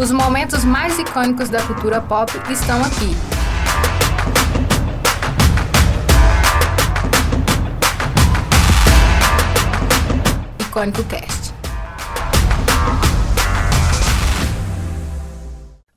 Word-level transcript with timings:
Os 0.00 0.10
momentos 0.10 0.64
mais 0.64 0.98
icônicos 0.98 1.50
da 1.50 1.62
cultura 1.62 2.00
pop 2.00 2.32
estão 2.50 2.80
aqui. 2.82 3.14
Icônico 10.58 11.04
Cast. 11.04 11.52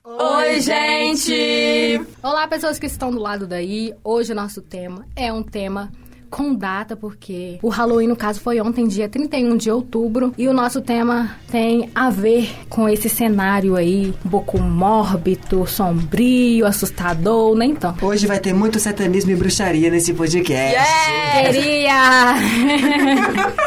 Oi, 0.03 0.59
gente! 0.59 2.05
Olá, 2.21 2.45
pessoas 2.49 2.77
que 2.77 2.87
estão 2.87 3.09
do 3.09 3.19
lado 3.19 3.47
daí. 3.47 3.93
Hoje 4.03 4.33
o 4.33 4.35
nosso 4.35 4.61
tema 4.61 5.05
é 5.15 5.31
um 5.31 5.41
tema 5.41 5.89
com 6.33 6.55
data, 6.55 6.95
porque 6.95 7.59
o 7.61 7.69
Halloween, 7.69 8.07
no 8.07 8.15
caso, 8.15 8.39
foi 8.39 8.59
ontem, 8.59 8.87
dia 8.87 9.07
31 9.07 9.55
de 9.55 9.69
outubro, 9.69 10.33
e 10.35 10.47
o 10.47 10.53
nosso 10.53 10.81
tema 10.81 11.35
tem 11.51 11.91
a 11.93 12.09
ver 12.09 12.49
com 12.67 12.89
esse 12.89 13.07
cenário 13.07 13.75
aí, 13.75 14.11
um 14.25 14.29
pouco 14.29 14.57
mórbido, 14.59 15.67
sombrio, 15.67 16.65
assustador, 16.65 17.55
nem 17.55 17.75
tanto. 17.75 18.03
Hoje 18.03 18.25
vai 18.25 18.39
ter 18.39 18.51
muito 18.51 18.79
satanismo 18.79 19.29
e 19.29 19.35
bruxaria 19.35 19.91
nesse 19.91 20.11
podcast. 20.11 20.75
Yes! 20.75 21.55
Queria! 21.55 22.33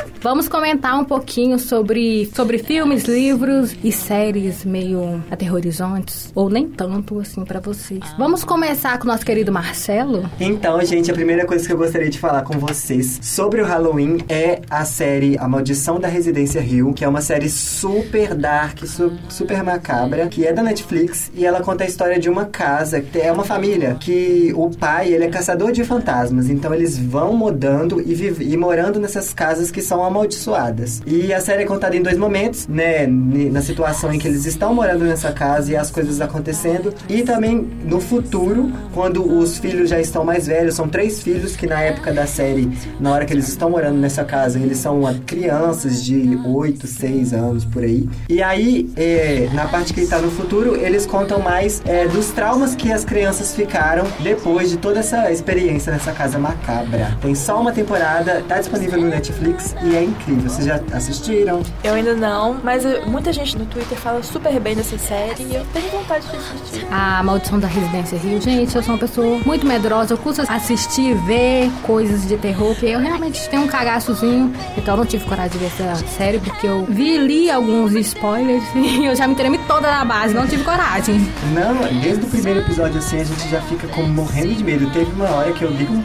Vamos 0.27 0.49
comentar 0.49 0.99
um 0.99 1.05
pouquinho 1.05 1.57
sobre, 1.57 2.29
sobre 2.35 2.59
filmes, 2.59 3.05
livros 3.05 3.77
e 3.85 3.93
séries 3.93 4.65
meio 4.65 5.23
aterrorizantes, 5.31 6.33
ou 6.35 6.51
nem 6.51 6.69
tanto 6.69 7.21
assim 7.21 7.45
para 7.45 7.61
vocês. 7.61 8.01
Vamos 8.19 8.43
começar 8.43 8.99
com 8.99 9.05
o 9.05 9.07
nosso 9.07 9.25
querido 9.25 9.53
Marcelo? 9.53 10.29
Então, 10.41 10.85
gente, 10.85 11.13
a 11.13 11.15
primeira 11.15 11.47
coisa 11.47 11.65
que 11.65 11.73
eu 11.73 11.79
gostaria 11.79 12.11
de 12.11 12.19
falar 12.19 12.43
com 12.43 12.59
vocês 12.59 13.21
sobre 13.23 13.63
o 13.63 13.65
Halloween 13.65 14.19
é 14.29 14.63
a 14.69 14.85
série 14.85 15.39
A 15.39 15.47
Maldição 15.47 16.01
da 16.01 16.09
Residência 16.09 16.59
Hill, 16.59 16.93
que 16.93 17.05
é 17.05 17.09
uma 17.09 17.21
série 17.21 17.49
super 17.49 18.35
dark, 18.35 18.85
su 18.85 19.13
super 19.29 19.63
macabra, 19.63 20.27
que 20.27 20.45
é 20.45 20.53
da 20.53 20.61
Netflix 20.61 21.31
e 21.37 21.47
ela 21.47 21.61
conta 21.61 21.85
a 21.85 21.87
história 21.87 22.19
de 22.19 22.29
uma 22.29 22.47
casa, 22.47 23.01
é 23.15 23.31
uma 23.31 23.45
família 23.45 23.97
que 24.01 24.53
o 24.57 24.71
pai, 24.71 25.13
ele 25.13 25.23
é 25.23 25.29
caçador 25.29 25.71
de 25.71 25.85
fantasmas, 25.85 26.51
então 26.51 26.75
eles 26.75 26.99
vão 26.99 27.33
mudando 27.33 28.01
e, 28.01 28.13
e 28.41 28.57
morando 28.57 28.99
nessas 28.99 29.33
casas 29.33 29.71
que 29.71 29.81
são 29.81 30.03
amaldiçoadas. 30.17 31.03
E 31.07 31.33
a 31.33 31.41
série 31.41 31.63
é 31.63 31.67
contada 31.67 31.97
em 31.97 32.03
dois 32.03 32.17
momentos, 32.17 32.67
né, 32.67 33.07
na 33.07 33.61
situação 33.61 34.13
em 34.13 34.19
que 34.19 34.27
eles 34.27 34.47
estão 34.47 34.75
morando 34.75 35.05
nessa 35.05 35.33
casa 35.33 35.73
e 35.73 35.77
as 35.77 35.91
coisas 35.91 36.21
acontecendo, 36.21 36.95
e 37.09 37.23
também 37.23 37.69
no 37.85 38.01
futuro, 38.01 38.73
quando 38.93 39.23
os 39.23 39.59
filhos 39.59 39.91
já 39.91 40.01
estão 40.01 40.25
mais 40.25 40.47
velhos, 40.47 40.75
são 40.75 40.89
três 40.89 41.23
filhos 41.23 41.55
que 41.55 41.67
na 41.67 41.81
época 41.81 42.13
da 42.13 42.27
série 42.27 42.71
na 42.99 43.13
hora 43.13 43.25
que 43.25 43.33
eles 43.33 43.49
estão 43.49 43.71
morando 43.71 43.99
nessa 43.99 44.25
casa, 44.25 44.59
eles 44.59 44.79
são 44.79 45.03
crianças 45.27 46.03
de 46.05 46.39
8, 46.45 46.87
6 46.87 47.33
anos 47.33 47.65
por 47.65 47.83
aí. 47.83 48.09
E 48.29 48.43
aí, 48.43 48.91
é, 48.97 49.49
na 49.53 49.67
parte 49.67 49.93
que 49.93 50.01
está 50.01 50.19
no 50.19 50.31
futuro, 50.31 50.77
eles 50.77 51.07
contam 51.07 51.39
mais 51.41 51.83
é, 51.85 52.07
dos 52.07 52.29
traumas 52.29 52.75
que 52.75 52.93
as 52.93 53.05
crianças 53.05 53.55
ficaram 53.55 54.07
depois 54.21 54.71
de 54.71 54.77
toda 54.77 55.01
essa 55.01 55.31
experiência 55.31 55.93
nessa 55.93 56.13
casa 56.13 56.39
macabra. 56.39 57.17
Tem 57.21 57.35
só 57.35 57.61
uma 57.61 57.73
temporada, 57.73 58.43
tá 58.49 58.59
disponível 58.59 59.01
no 59.01 59.09
Netflix 59.09 59.75
e 59.83 59.95
é 59.95 60.03
incrível. 60.09 60.49
Vocês 60.49 60.67
já 60.67 60.81
assistiram? 60.93 61.63
Eu 61.83 61.95
ainda 61.95 62.15
não, 62.15 62.59
mas 62.63 62.85
muita 63.07 63.33
gente 63.33 63.59
no 63.59 63.67
Twitter 63.67 63.99
fala 63.99 64.23
super 64.23 64.59
bem 64.61 64.75
dessa 64.75 64.99
série 64.99 65.43
e 65.43 65.55
eu 65.55 65.67
tenho 65.73 65.89
vontade 65.91 66.27
de 66.29 66.37
assistir. 66.37 66.87
A 66.91 67.23
Maldição 67.23 67.59
da 67.59 67.69
Residência 67.69 68.19
Rio, 68.19 68.41
gente, 68.41 68.75
eu 68.75 68.83
sou 68.83 68.95
uma 68.95 69.01
pessoa 69.01 69.39
muito 69.45 69.67
medrosa, 69.67 70.15
eu 70.15 70.19
custo 70.19 70.43
assistir, 70.49 71.15
ver 71.27 71.71
coisas 71.83 72.27
de 72.27 72.37
terror, 72.37 72.75
que 72.75 72.87
eu 72.87 72.99
realmente 72.99 73.49
tenho 73.49 73.63
um 73.63 73.69
cagaçozinho, 73.69 74.53
então 74.77 74.95
eu 74.95 74.99
não 74.99 75.07
tive 75.07 75.25
coragem 75.25 75.53
de 75.53 75.59
ver 75.59 75.67
essa 75.67 76.07
série, 76.17 76.39
porque 76.39 76.67
eu 76.67 76.85
vi 76.87 77.17
li 77.19 77.51
alguns 77.51 77.93
spoilers 77.95 78.65
e 78.75 79.05
eu 79.05 79.15
já 79.15 79.27
me 79.27 79.35
tremi 79.35 79.59
toda 79.67 79.91
na 79.91 80.05
base, 80.05 80.35
não 80.35 80.47
tive 80.47 80.65
coragem. 80.65 81.17
Não, 81.53 82.01
desde 82.01 82.25
o 82.25 82.29
primeiro 82.29 82.61
episódio 82.61 82.99
assim 82.99 83.21
a 83.21 83.25
gente 83.25 83.49
já 83.49 83.61
fica 83.63 83.87
como 83.89 84.09
morrendo 84.09 84.55
de 84.55 84.65
medo. 84.65 84.91
Teve 84.91 85.11
uma 85.13 85.29
hora 85.31 85.53
que 85.53 85.63
eu 85.63 85.71
dei 85.73 85.87
um, 85.87 86.03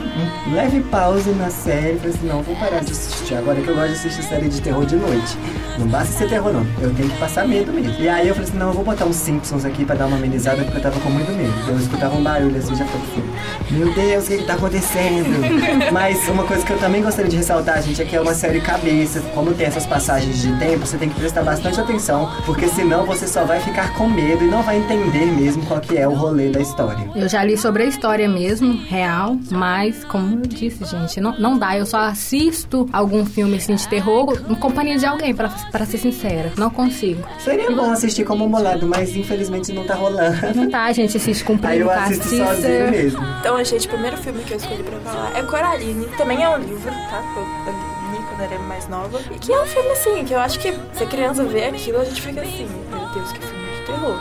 um 0.50 0.54
leve 0.54 0.82
pause 0.82 1.30
na 1.32 1.50
série 1.50 1.96
e 1.96 2.00
falei 2.00 2.16
assim, 2.16 2.28
não, 2.28 2.42
vou 2.42 2.56
parar 2.56 2.80
de 2.80 2.92
assistir. 2.92 3.36
Agora 3.36 3.62
que 3.62 3.68
eu 3.68 3.76
gosto 3.82 3.94
de 3.94 4.08
assistir 4.08 4.24
série 4.24 4.50
de 4.50 4.62
terror 4.62 4.86
de 4.86 4.96
noite. 4.96 5.38
Não 5.80 5.88
basta 5.88 6.14
ser 6.14 6.30
terror, 6.30 6.54
não. 6.54 6.66
Eu 6.82 6.94
tenho 6.94 7.10
que 7.10 7.18
passar 7.18 7.48
medo 7.48 7.72
mesmo. 7.74 7.96
E 8.00 8.08
aí 8.08 8.28
eu 8.28 8.36
falei 8.36 8.50
assim, 8.50 8.58
não, 8.58 8.68
eu 8.68 8.74
vou 8.74 8.84
botar 8.84 9.06
uns 9.06 9.16
Simpsons 9.16 9.66
aqui 9.66 9.86
pra 9.86 9.96
dar 9.96 10.06
uma 10.06 10.18
amenizada, 10.18 10.64
porque 10.64 10.78
eu 10.78 10.82
tava 10.82 11.00
com 11.00 11.10
muito 11.10 11.32
medo. 11.32 11.54
Eu 11.68 11.78
escutava 11.78 12.16
um 12.16 12.24
barulho 12.24 12.56
assim, 12.58 12.76
já 12.76 12.86
falei 12.86 13.08
assim, 13.08 13.76
meu 13.76 13.94
Deus, 13.94 14.26
o 14.26 14.28
que 14.28 14.38
que 14.38 14.44
tá 14.44 14.54
acontecendo? 14.54 15.30
Mas 15.92 16.28
uma 16.28 16.44
coisa 16.44 16.66
que 16.66 16.72
eu 16.72 16.78
também 16.78 17.02
gostaria 17.02 17.30
de 17.30 17.38
ressaltar, 17.38 17.82
gente, 17.82 18.02
é 18.02 18.06
que 18.06 18.16
é 18.16 18.22
uma 18.22 18.34
série 18.34 18.62
cabeça. 18.62 19.22
Como 19.34 19.54
tem 19.54 19.66
essas 19.66 19.86
passagens 19.86 20.42
de 20.42 20.52
tempo, 20.58 20.86
você 20.86 20.98
tem 20.98 21.10
que 21.10 21.16
prestar 21.16 21.42
bastante 21.42 21.80
atenção, 21.80 22.30
porque 22.46 22.68
senão 22.68 23.06
você 23.06 23.28
só 23.28 23.46
vai 23.46 23.60
ficar 23.62 23.94
com 23.96 24.08
medo 24.08 24.44
e 24.44 24.48
não 24.48 24.62
vai 24.62 24.78
entender 24.78 25.26
mesmo 25.26 25.66
qual 25.66 25.80
que 25.80 25.98
é 25.98 26.08
o 26.08 26.14
rolê 26.14 26.50
da 26.50 26.60
história. 26.60 27.10
Eu 27.16 27.28
já 27.28 27.44
li 27.44 27.58
sobre 27.58 27.84
a 27.84 27.86
história 27.86 28.28
mesmo, 28.28 28.78
real, 28.88 29.38
mas 29.50 30.04
como 30.06 30.40
eu 30.40 30.42
disse, 30.42 30.86
gente, 30.86 31.20
não, 31.20 31.38
não 31.40 31.58
dá. 31.58 31.78
Eu 31.78 31.86
só 31.86 32.00
assisto 32.00 32.88
algum 32.92 33.26
filme 33.26 33.58
assim 33.58 33.71
de 33.76 33.88
terror 33.88 34.40
em 34.50 34.56
companhia 34.56 34.98
de 34.98 35.06
alguém, 35.06 35.34
pra, 35.34 35.50
pra 35.72 35.86
ser 35.86 35.98
sincera. 35.98 36.52
Não 36.58 36.70
consigo. 36.70 37.24
Seria 37.40 37.72
bom 37.72 37.92
assistir 37.92 38.24
como 38.24 38.48
molado, 38.48 38.88
mas 38.88 39.16
infelizmente 39.16 39.72
não 39.72 39.86
tá 39.86 39.96
rolando. 39.96 40.56
Não 40.56 40.70
tá, 40.70 40.86
a 40.86 40.92
gente 40.92 41.16
assiste 41.18 41.44
com 41.44 41.58
Aí 41.64 41.80
eu 41.80 41.90
assisto 41.90 42.30
sozinho 42.30 42.92
mesmo. 42.92 43.20
Então, 43.40 43.64
gente, 43.64 43.88
o 43.88 43.90
primeiro 43.90 44.18
filme 44.18 44.44
que 44.44 44.54
eu 44.54 44.58
escolhi 44.58 44.84
pra 44.84 45.00
falar 45.00 45.38
é 45.38 45.44
Coraline 45.44 46.06
também 46.18 46.44
é 46.44 46.50
um 46.50 46.58
livro, 46.58 46.92
tá? 46.92 47.24
Eu, 47.36 47.74
li 48.12 48.26
quando 48.28 48.42
era 48.42 48.60
mais 48.60 48.88
nova. 48.88 49.20
E 49.32 49.40
que 49.40 49.54
é 49.54 49.62
um 49.62 49.66
filme 49.66 49.90
assim, 49.92 50.26
que 50.26 50.34
eu 50.34 50.40
acho 50.40 50.60
que 50.60 50.72
se 50.72 51.04
a 51.04 51.08
criança 51.08 51.44
vê 51.44 51.66
aquilo, 51.66 52.00
a 52.00 52.06
gente 52.06 52.22
fica 52.22 52.42
assim, 52.42 52.68
meu 52.90 53.08
Deus, 53.10 53.32
que 53.32 53.40
filme 53.40 53.61
terror. 53.82 54.16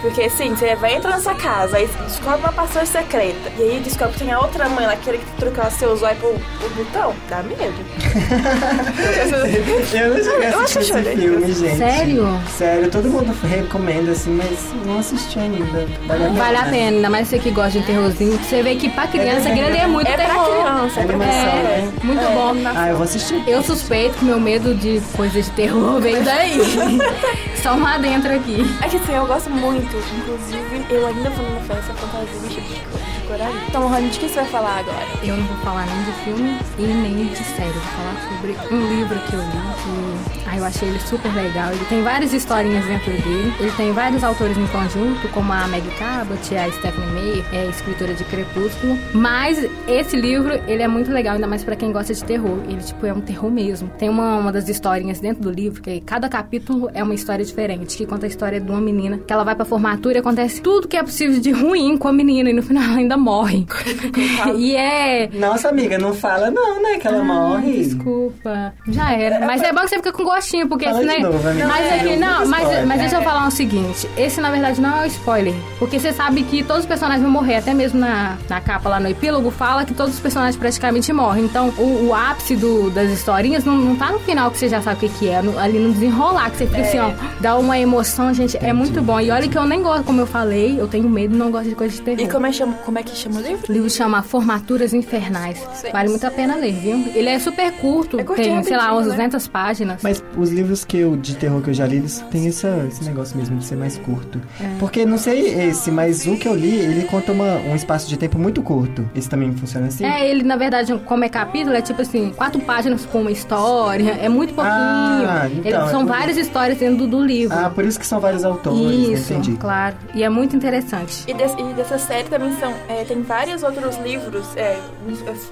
Porque 0.00 0.22
assim, 0.22 0.50
você 0.50 0.74
vai 0.76 0.94
entrar 0.96 1.12
nessa 1.12 1.34
casa, 1.34 1.76
aí 1.76 1.88
descobre 2.06 2.40
uma 2.40 2.52
passagem 2.52 2.86
secreta. 2.86 3.50
E 3.58 3.62
aí 3.62 3.80
descobre 3.80 4.14
que 4.14 4.20
tem 4.20 4.32
a 4.32 4.40
outra 4.40 4.68
mãe 4.68 4.86
lá 4.86 4.96
que 4.96 5.10
quer 5.10 5.18
trocar 5.38 5.70
seu 5.70 5.96
zóio 5.96 6.16
pro, 6.16 6.34
pro 6.58 6.84
botão. 6.84 7.14
Dá 7.28 7.42
medo. 7.42 7.56
eu 9.94 10.10
não 10.10 10.24
cheguei 10.24 10.46
a 10.46 10.58
assistir 10.60 10.78
esse 10.80 11.16
filme, 11.16 11.52
gente. 11.52 11.76
Sério? 11.76 12.40
Sério, 12.56 12.90
todo 12.90 13.08
mundo 13.08 13.32
recomenda 13.46 14.12
assim, 14.12 14.30
mas 14.30 14.58
não 14.84 14.98
assisti 14.98 15.38
ainda. 15.38 15.86
Vale 16.06 16.24
a 16.24 16.28
pena. 16.28 16.42
Vale 16.42 16.56
a 16.56 16.64
pena, 16.64 16.96
ainda 16.96 17.10
mais 17.10 17.28
você 17.28 17.38
que 17.38 17.50
gosta 17.50 17.78
de 17.78 17.86
terrorzinho. 17.86 18.38
Você 18.38 18.62
vê 18.62 18.74
que 18.76 18.88
pra 18.90 19.06
criança, 19.06 19.48
aquilo 19.48 19.66
ali 19.66 19.78
é 19.78 19.86
muito 19.86 20.08
É 20.08 20.16
pra 20.16 20.26
terror. 20.26 20.44
criança, 20.46 21.00
é 21.00 21.04
pra 21.04 21.18
criança. 21.18 21.46
né? 21.46 21.92
Muito 22.02 22.22
bom. 22.22 22.54
Ah, 22.74 22.88
eu 22.88 22.96
vou 22.96 23.04
assistir. 23.04 23.42
Eu 23.46 23.62
suspeito 23.62 24.14
que 24.18 24.24
meu 24.24 24.40
medo 24.40 24.74
de 24.74 25.00
coisas 25.16 25.46
de 25.46 25.50
terror 25.52 26.00
veio 26.00 26.22
daí. 26.22 26.58
Só 27.62 27.74
uma 27.74 27.98
dentro 27.98 28.32
aqui. 28.34 28.58
É 28.82 28.88
que 28.88 28.96
assim, 28.96 29.12
eu 29.12 29.26
gosto 29.26 29.50
muito. 29.50 29.96
Inclusive, 29.96 30.86
eu 30.90 31.06
ainda 31.06 31.30
vou 31.30 31.44
numa 31.50 31.60
festa 31.62 31.92
fantasia 31.94 32.40
vestida 32.40 32.66
de 32.68 32.80
co- 32.80 32.98
de 32.98 33.26
coraline. 33.26 33.60
Então, 33.68 33.88
Rony, 33.88 34.08
de 34.10 34.18
que 34.20 34.28
você 34.28 34.36
vai 34.36 34.44
falar 34.46 34.78
agora? 34.78 35.06
Eu 35.22 35.36
não 35.36 35.44
vou 35.46 35.56
falar 35.58 35.86
nem 35.86 36.04
de 36.04 36.12
filme 36.24 36.58
e 36.78 36.82
nem 36.82 37.26
de 37.26 37.36
série. 37.36 37.72
Vou 37.72 37.82
falar 37.82 38.16
sobre 38.28 38.74
um 38.74 38.88
livro 38.88 39.18
que 39.18 39.34
eu 39.34 39.40
li 39.40 39.46
que 39.82 40.15
ah, 40.48 40.56
eu 40.56 40.64
achei 40.64 40.88
ele 40.88 41.00
super 41.00 41.32
legal. 41.34 41.72
Ele 41.72 41.84
tem 41.86 42.02
várias 42.02 42.32
historinhas 42.32 42.84
dentro 42.84 43.10
dele. 43.10 43.52
Ele 43.58 43.72
tem 43.72 43.92
vários 43.92 44.22
autores 44.22 44.56
em 44.56 44.66
conjunto, 44.68 45.28
como 45.32 45.52
a 45.52 45.66
Meg 45.66 45.86
Cabot, 45.98 46.56
a 46.56 46.70
Stephanie 46.70 47.10
Meyer, 47.12 47.44
é 47.52 47.66
escritora 47.66 48.14
de 48.14 48.24
Crepúsculo. 48.24 48.96
Mas 49.12 49.66
esse 49.88 50.16
livro, 50.16 50.54
ele 50.68 50.82
é 50.82 50.88
muito 50.88 51.10
legal, 51.10 51.34
ainda 51.34 51.46
mais 51.46 51.64
pra 51.64 51.74
quem 51.74 51.90
gosta 51.90 52.14
de 52.14 52.22
terror. 52.24 52.58
Ele, 52.68 52.80
tipo, 52.80 53.04
é 53.04 53.12
um 53.12 53.20
terror 53.20 53.50
mesmo. 53.50 53.88
Tem 53.98 54.08
uma, 54.08 54.36
uma 54.36 54.52
das 54.52 54.68
historinhas 54.68 55.18
dentro 55.18 55.42
do 55.42 55.50
livro, 55.50 55.82
que 55.82 56.00
cada 56.00 56.28
capítulo 56.28 56.88
é 56.94 57.02
uma 57.02 57.14
história 57.14 57.44
diferente, 57.44 57.96
que 57.96 58.06
conta 58.06 58.26
a 58.26 58.28
história 58.28 58.60
de 58.60 58.70
uma 58.70 58.80
menina 58.80 59.18
que 59.18 59.32
ela 59.32 59.44
vai 59.44 59.54
pra 59.54 59.64
formatura 59.64 60.18
e 60.18 60.20
acontece 60.20 60.60
tudo 60.60 60.86
que 60.86 60.96
é 60.96 61.02
possível 61.02 61.40
de 61.40 61.50
ruim 61.50 61.96
com 61.96 62.08
a 62.08 62.12
menina 62.12 62.50
e 62.50 62.52
no 62.52 62.62
final 62.62 62.84
ela 62.84 62.98
ainda 62.98 63.16
morre. 63.16 63.66
e 64.56 64.76
é. 64.76 65.28
Nossa, 65.32 65.68
amiga, 65.68 65.98
não 65.98 66.14
fala 66.14 66.50
não, 66.50 66.80
né? 66.82 66.98
Que 66.98 67.08
ela 67.08 67.24
morre. 67.24 67.72
Desculpa. 67.72 68.74
Já 68.86 69.12
era. 69.12 69.44
Mas 69.46 69.62
é 69.62 69.72
bom 69.72 69.80
que 69.80 69.88
você 69.88 69.96
fica 69.96 70.12
com 70.12 70.24
gostinho, 70.36 70.68
porque 70.68 70.84
Fala 70.84 71.02
esse, 71.02 71.08
de 71.16 71.22
né? 71.22 71.28
novo, 71.28 71.48
amiga. 71.48 71.66
mas 71.66 71.86
Não, 71.90 71.96
aqui, 71.96 72.16
não 72.16 72.46
mas, 72.46 72.60
spoiler. 72.62 72.86
mas 72.86 73.00
deixa 73.00 73.16
eu 73.16 73.22
falar 73.22 73.46
o 73.46 73.50
seguinte: 73.50 74.08
esse 74.16 74.40
na 74.40 74.50
verdade 74.50 74.80
não 74.80 74.98
é 74.98 75.02
um 75.02 75.06
spoiler. 75.06 75.54
Porque 75.78 75.98
você 75.98 76.12
sabe 76.12 76.42
que 76.42 76.62
todos 76.62 76.82
os 76.82 76.86
personagens 76.86 77.22
vão 77.22 77.30
morrer, 77.30 77.56
até 77.56 77.72
mesmo 77.74 77.98
na, 77.98 78.36
na 78.48 78.60
capa 78.60 78.88
lá 78.88 79.00
no 79.00 79.08
epílogo 79.08 79.50
fala 79.50 79.84
que 79.84 79.94
todos 79.94 80.14
os 80.14 80.20
personagens 80.20 80.56
praticamente 80.56 81.12
morrem. 81.12 81.44
Então 81.44 81.68
o, 81.78 82.08
o 82.08 82.14
ápice 82.14 82.54
do- 82.56 82.90
das 82.90 83.10
historinhas 83.10 83.64
não, 83.64 83.76
não 83.76 83.96
tá 83.96 84.12
no 84.12 84.18
final 84.20 84.50
que 84.50 84.58
você 84.58 84.68
já 84.68 84.80
sabe 84.82 84.96
o 84.96 85.00
que, 85.00 85.18
que 85.18 85.28
é, 85.28 85.40
no- 85.42 85.58
ali 85.58 85.78
no 85.78 85.92
desenrolar, 85.92 86.50
que 86.50 86.58
você 86.58 86.66
fica 86.66 86.80
assim, 86.82 86.98
ó, 86.98 87.10
dá 87.40 87.56
uma 87.56 87.78
emoção, 87.78 88.32
gente, 88.34 88.56
é 88.58 88.72
muito 88.72 89.00
bom. 89.02 89.20
E 89.20 89.30
olha 89.30 89.48
que 89.48 89.56
eu 89.56 89.64
nem 89.64 89.82
gosto, 89.82 90.04
como 90.04 90.20
eu 90.20 90.26
falei, 90.26 90.80
eu 90.80 90.86
tenho 90.88 91.08
medo 91.08 91.34
e 91.34 91.38
não 91.38 91.50
gosto 91.50 91.68
de 91.68 91.74
coisa 91.74 91.94
de 91.94 92.00
terror. 92.02 92.20
E 92.20 92.28
como 92.28 92.46
é, 92.46 92.52
chama, 92.52 92.74
como 92.84 92.98
é 92.98 93.02
que 93.02 93.16
chama 93.16 93.40
o 93.40 93.42
livro? 93.42 93.64
O 93.68 93.72
livro 93.72 93.90
chama 93.90 94.22
Formaturas 94.22 94.92
Infernais. 94.92 95.58
Sim. 95.74 95.90
Vale 95.92 96.08
muito 96.08 96.26
a 96.26 96.30
pena 96.30 96.56
ler, 96.56 96.72
viu? 96.74 97.04
Ele 97.14 97.28
é 97.28 97.38
super 97.38 97.72
curto, 97.72 98.18
É 98.20 98.24
curtinho, 98.24 98.54
tem, 98.56 98.64
sei 98.64 98.76
lá, 98.76 98.92
umas 98.92 99.06
né? 99.06 99.12
200 99.12 99.48
páginas. 99.48 100.00
Mas 100.02 100.22
os 100.36 100.50
livros 100.50 100.84
que 100.84 100.98
eu, 100.98 101.16
de 101.16 101.34
terror 101.36 101.60
que 101.62 101.70
eu 101.70 101.74
já 101.74 101.86
li, 101.86 101.96
eles 101.96 102.24
têm 102.30 102.46
essa, 102.48 102.84
esse 102.88 103.04
negócio 103.04 103.36
mesmo 103.36 103.56
de 103.58 103.64
ser 103.64 103.76
mais 103.76 103.96
curto. 103.98 104.40
É. 104.60 104.68
Porque, 104.78 105.04
não 105.06 105.18
sei 105.18 105.46
esse, 105.68 105.90
mas 105.90 106.26
o 106.26 106.36
que 106.36 106.46
eu 106.48 106.54
li, 106.54 106.74
ele 106.76 107.04
conta 107.04 107.32
uma, 107.32 107.54
um 107.56 107.74
espaço 107.74 108.08
de 108.08 108.16
tempo 108.16 108.38
muito 108.38 108.62
curto. 108.62 109.08
Esse 109.14 109.28
também 109.28 109.52
funciona 109.54 109.86
assim? 109.86 110.04
É, 110.04 110.28
ele, 110.28 110.42
na 110.42 110.56
verdade, 110.56 110.92
como 111.06 111.24
é 111.24 111.28
capítulo, 111.28 111.74
é 111.74 111.80
tipo 111.82 112.02
assim, 112.02 112.32
quatro 112.36 112.60
páginas 112.60 113.04
com 113.06 113.20
uma 113.22 113.30
história. 113.30 114.12
É 114.20 114.28
muito 114.28 114.54
pouquinho. 114.54 114.74
Ah, 114.76 115.48
então, 115.50 115.64
Ele- 115.64 115.74
é 115.76 115.90
são 115.90 116.00
por- 116.06 116.08
várias 116.16 116.36
histórias 116.36 116.78
dentro 116.78 117.06
do, 117.06 117.20
livro. 117.22 117.56
Ah, 117.56 117.70
por 117.70 117.84
isso 117.84 117.98
que 117.98 118.06
são 118.06 118.20
vários 118.20 118.44
autores, 118.44 118.80
né? 119.08 119.14
Isso, 119.14 119.32
entendi. 119.32 119.52
claro. 119.56 119.96
E 120.14 120.22
é 120.22 120.28
muito 120.28 120.54
interessante. 120.54 121.24
E, 121.26 121.34
des- 121.34 121.54
e 121.58 121.74
dessa 121.74 121.98
série 121.98 122.28
também 122.28 122.52
são. 122.60 122.72
é, 122.88 123.04
tem 123.04 123.22
vários 123.22 123.62
outros 123.62 123.96
livros, 123.98 124.46
é, 124.56 124.78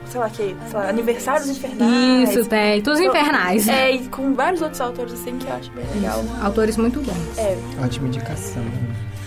sei 0.07 0.21
lá 0.21 0.29
que, 0.31 0.55
sei 0.71 0.79
lá, 0.79 0.89
Aniversários 0.89 1.49
Infernais. 1.49 2.31
Isso, 2.31 2.45
tem. 2.49 2.81
Todos 2.83 3.01
Então, 3.01 3.15
infernais. 3.21 3.69
É, 3.69 3.93
e 3.93 3.99
com 4.09 4.35
vários 4.35 4.61
outros 4.65 4.81
autores 4.81 5.13
assim 5.13 5.39
que 5.39 5.47
eu 5.47 5.55
acho 5.55 5.71
bem 5.73 5.85
legal. 5.95 6.25
Autores 6.43 6.77
muito 6.77 7.01
bons. 7.01 7.39
É, 7.39 7.57
Ótima 7.83 8.09
indicação. 8.09 8.65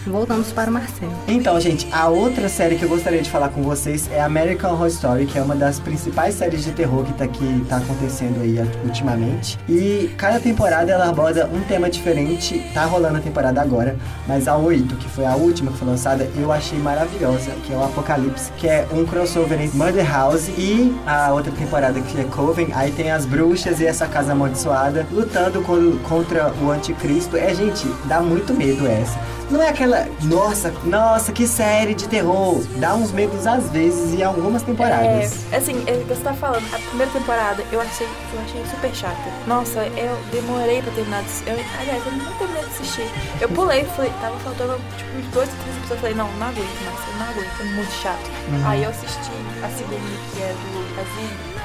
Voltamos 0.07 0.51
para 0.51 0.69
o 0.69 0.73
Marcelo. 0.73 1.11
Então, 1.27 1.59
gente, 1.59 1.87
a 1.91 2.07
outra 2.07 2.47
série 2.49 2.75
que 2.75 2.83
eu 2.83 2.89
gostaria 2.89 3.21
de 3.21 3.29
falar 3.29 3.49
com 3.49 3.61
vocês 3.61 4.09
é 4.11 4.21
American 4.21 4.71
Horror 4.73 4.87
Story, 4.87 5.25
que 5.25 5.37
é 5.37 5.41
uma 5.41 5.55
das 5.55 5.79
principais 5.79 6.35
séries 6.35 6.63
de 6.63 6.71
terror 6.71 7.03
que 7.03 7.13
tá 7.13 7.25
aqui 7.25 7.65
tá 7.67 7.77
acontecendo 7.77 8.41
aí 8.41 8.57
ultimamente. 8.85 9.57
E 9.67 10.09
cada 10.17 10.39
temporada 10.39 10.91
ela 10.91 11.09
aborda 11.09 11.49
um 11.53 11.61
tema 11.61 11.89
diferente. 11.89 12.59
Tá 12.73 12.85
rolando 12.85 13.17
a 13.17 13.21
temporada 13.21 13.61
agora, 13.61 13.97
mas 14.27 14.47
a 14.47 14.55
8, 14.55 14.95
que 14.95 15.09
foi 15.09 15.25
a 15.25 15.35
última 15.35 15.71
que 15.71 15.77
foi 15.77 15.87
lançada, 15.87 16.29
eu 16.35 16.51
achei 16.51 16.79
maravilhosa, 16.79 17.51
que 17.65 17.73
é 17.73 17.75
o 17.77 17.83
Apocalipse, 17.83 18.51
que 18.57 18.67
é 18.67 18.87
um 18.93 19.05
crossover 19.05 19.61
entre 19.61 19.77
Murder 19.77 20.09
House 20.09 20.47
e 20.57 20.95
a 21.05 21.33
outra 21.33 21.51
temporada 21.51 21.99
que 21.99 22.19
é 22.19 22.23
Coven. 22.23 22.69
Aí 22.73 22.91
tem 22.91 23.11
as 23.11 23.25
bruxas 23.25 23.79
e 23.79 23.85
essa 23.85 24.07
casa 24.07 24.31
amaldiçoada 24.31 25.05
lutando 25.11 25.61
con- 25.61 25.97
contra 26.07 26.53
o 26.61 26.71
anticristo. 26.71 27.35
É, 27.37 27.53
gente, 27.53 27.85
dá 28.05 28.21
muito 28.21 28.53
medo 28.53 28.87
essa. 28.87 29.17
Não 29.49 29.61
é 29.61 29.69
aquela, 29.69 30.05
nossa, 30.23 30.71
nossa, 30.83 31.31
que 31.31 31.47
série 31.47 31.93
de 31.93 32.07
terror. 32.07 32.61
Dá 32.77 32.95
uns 32.95 33.11
medos 33.11 33.47
às 33.47 33.69
vezes 33.69 34.13
e 34.17 34.21
algumas 34.21 34.61
temporadas. 34.61 35.45
É, 35.51 35.57
assim, 35.57 35.83
é, 35.87 35.93
você 36.07 36.21
tá 36.21 36.33
falando, 36.33 36.65
a 36.73 36.79
primeira 36.79 37.11
temporada 37.11 37.63
eu 37.71 37.79
achei, 37.79 38.07
eu 38.07 38.41
achei 38.41 38.61
super 38.65 38.93
chata. 38.93 39.29
Nossa, 39.47 39.79
eu 39.79 40.17
demorei 40.31 40.81
pra 40.81 40.91
terminar 40.91 41.23
de. 41.23 41.49
Eu, 41.49 41.57
aliás, 41.79 42.05
eu 42.05 42.11
não 42.11 42.31
terminei 42.33 42.63
de 42.63 42.69
assistir. 42.69 43.09
Eu 43.39 43.49
pulei, 43.49 43.85
falei, 43.85 44.11
tava 44.21 44.37
faltando 44.39 44.79
tipo 44.97 45.17
uns 45.17 45.27
dois 45.33 45.49
três 45.49 45.77
episódios. 45.77 45.91
Eu 45.91 45.97
falei, 45.97 46.15
não, 46.15 46.31
não 46.33 46.47
aguento 46.47 46.85
mais, 46.85 47.07
eu 47.07 47.15
não 47.17 47.27
aguento, 47.29 47.61
é 47.61 47.63
muito 47.63 47.91
chato. 47.91 48.29
Uhum. 48.49 48.67
Aí 48.67 48.83
eu 48.83 48.89
assisti 48.89 49.31
a 49.63 49.69
segunda, 49.69 50.17
que 50.33 50.41
é 50.41 50.53
do 50.53 50.87
Aziz. 50.99 51.57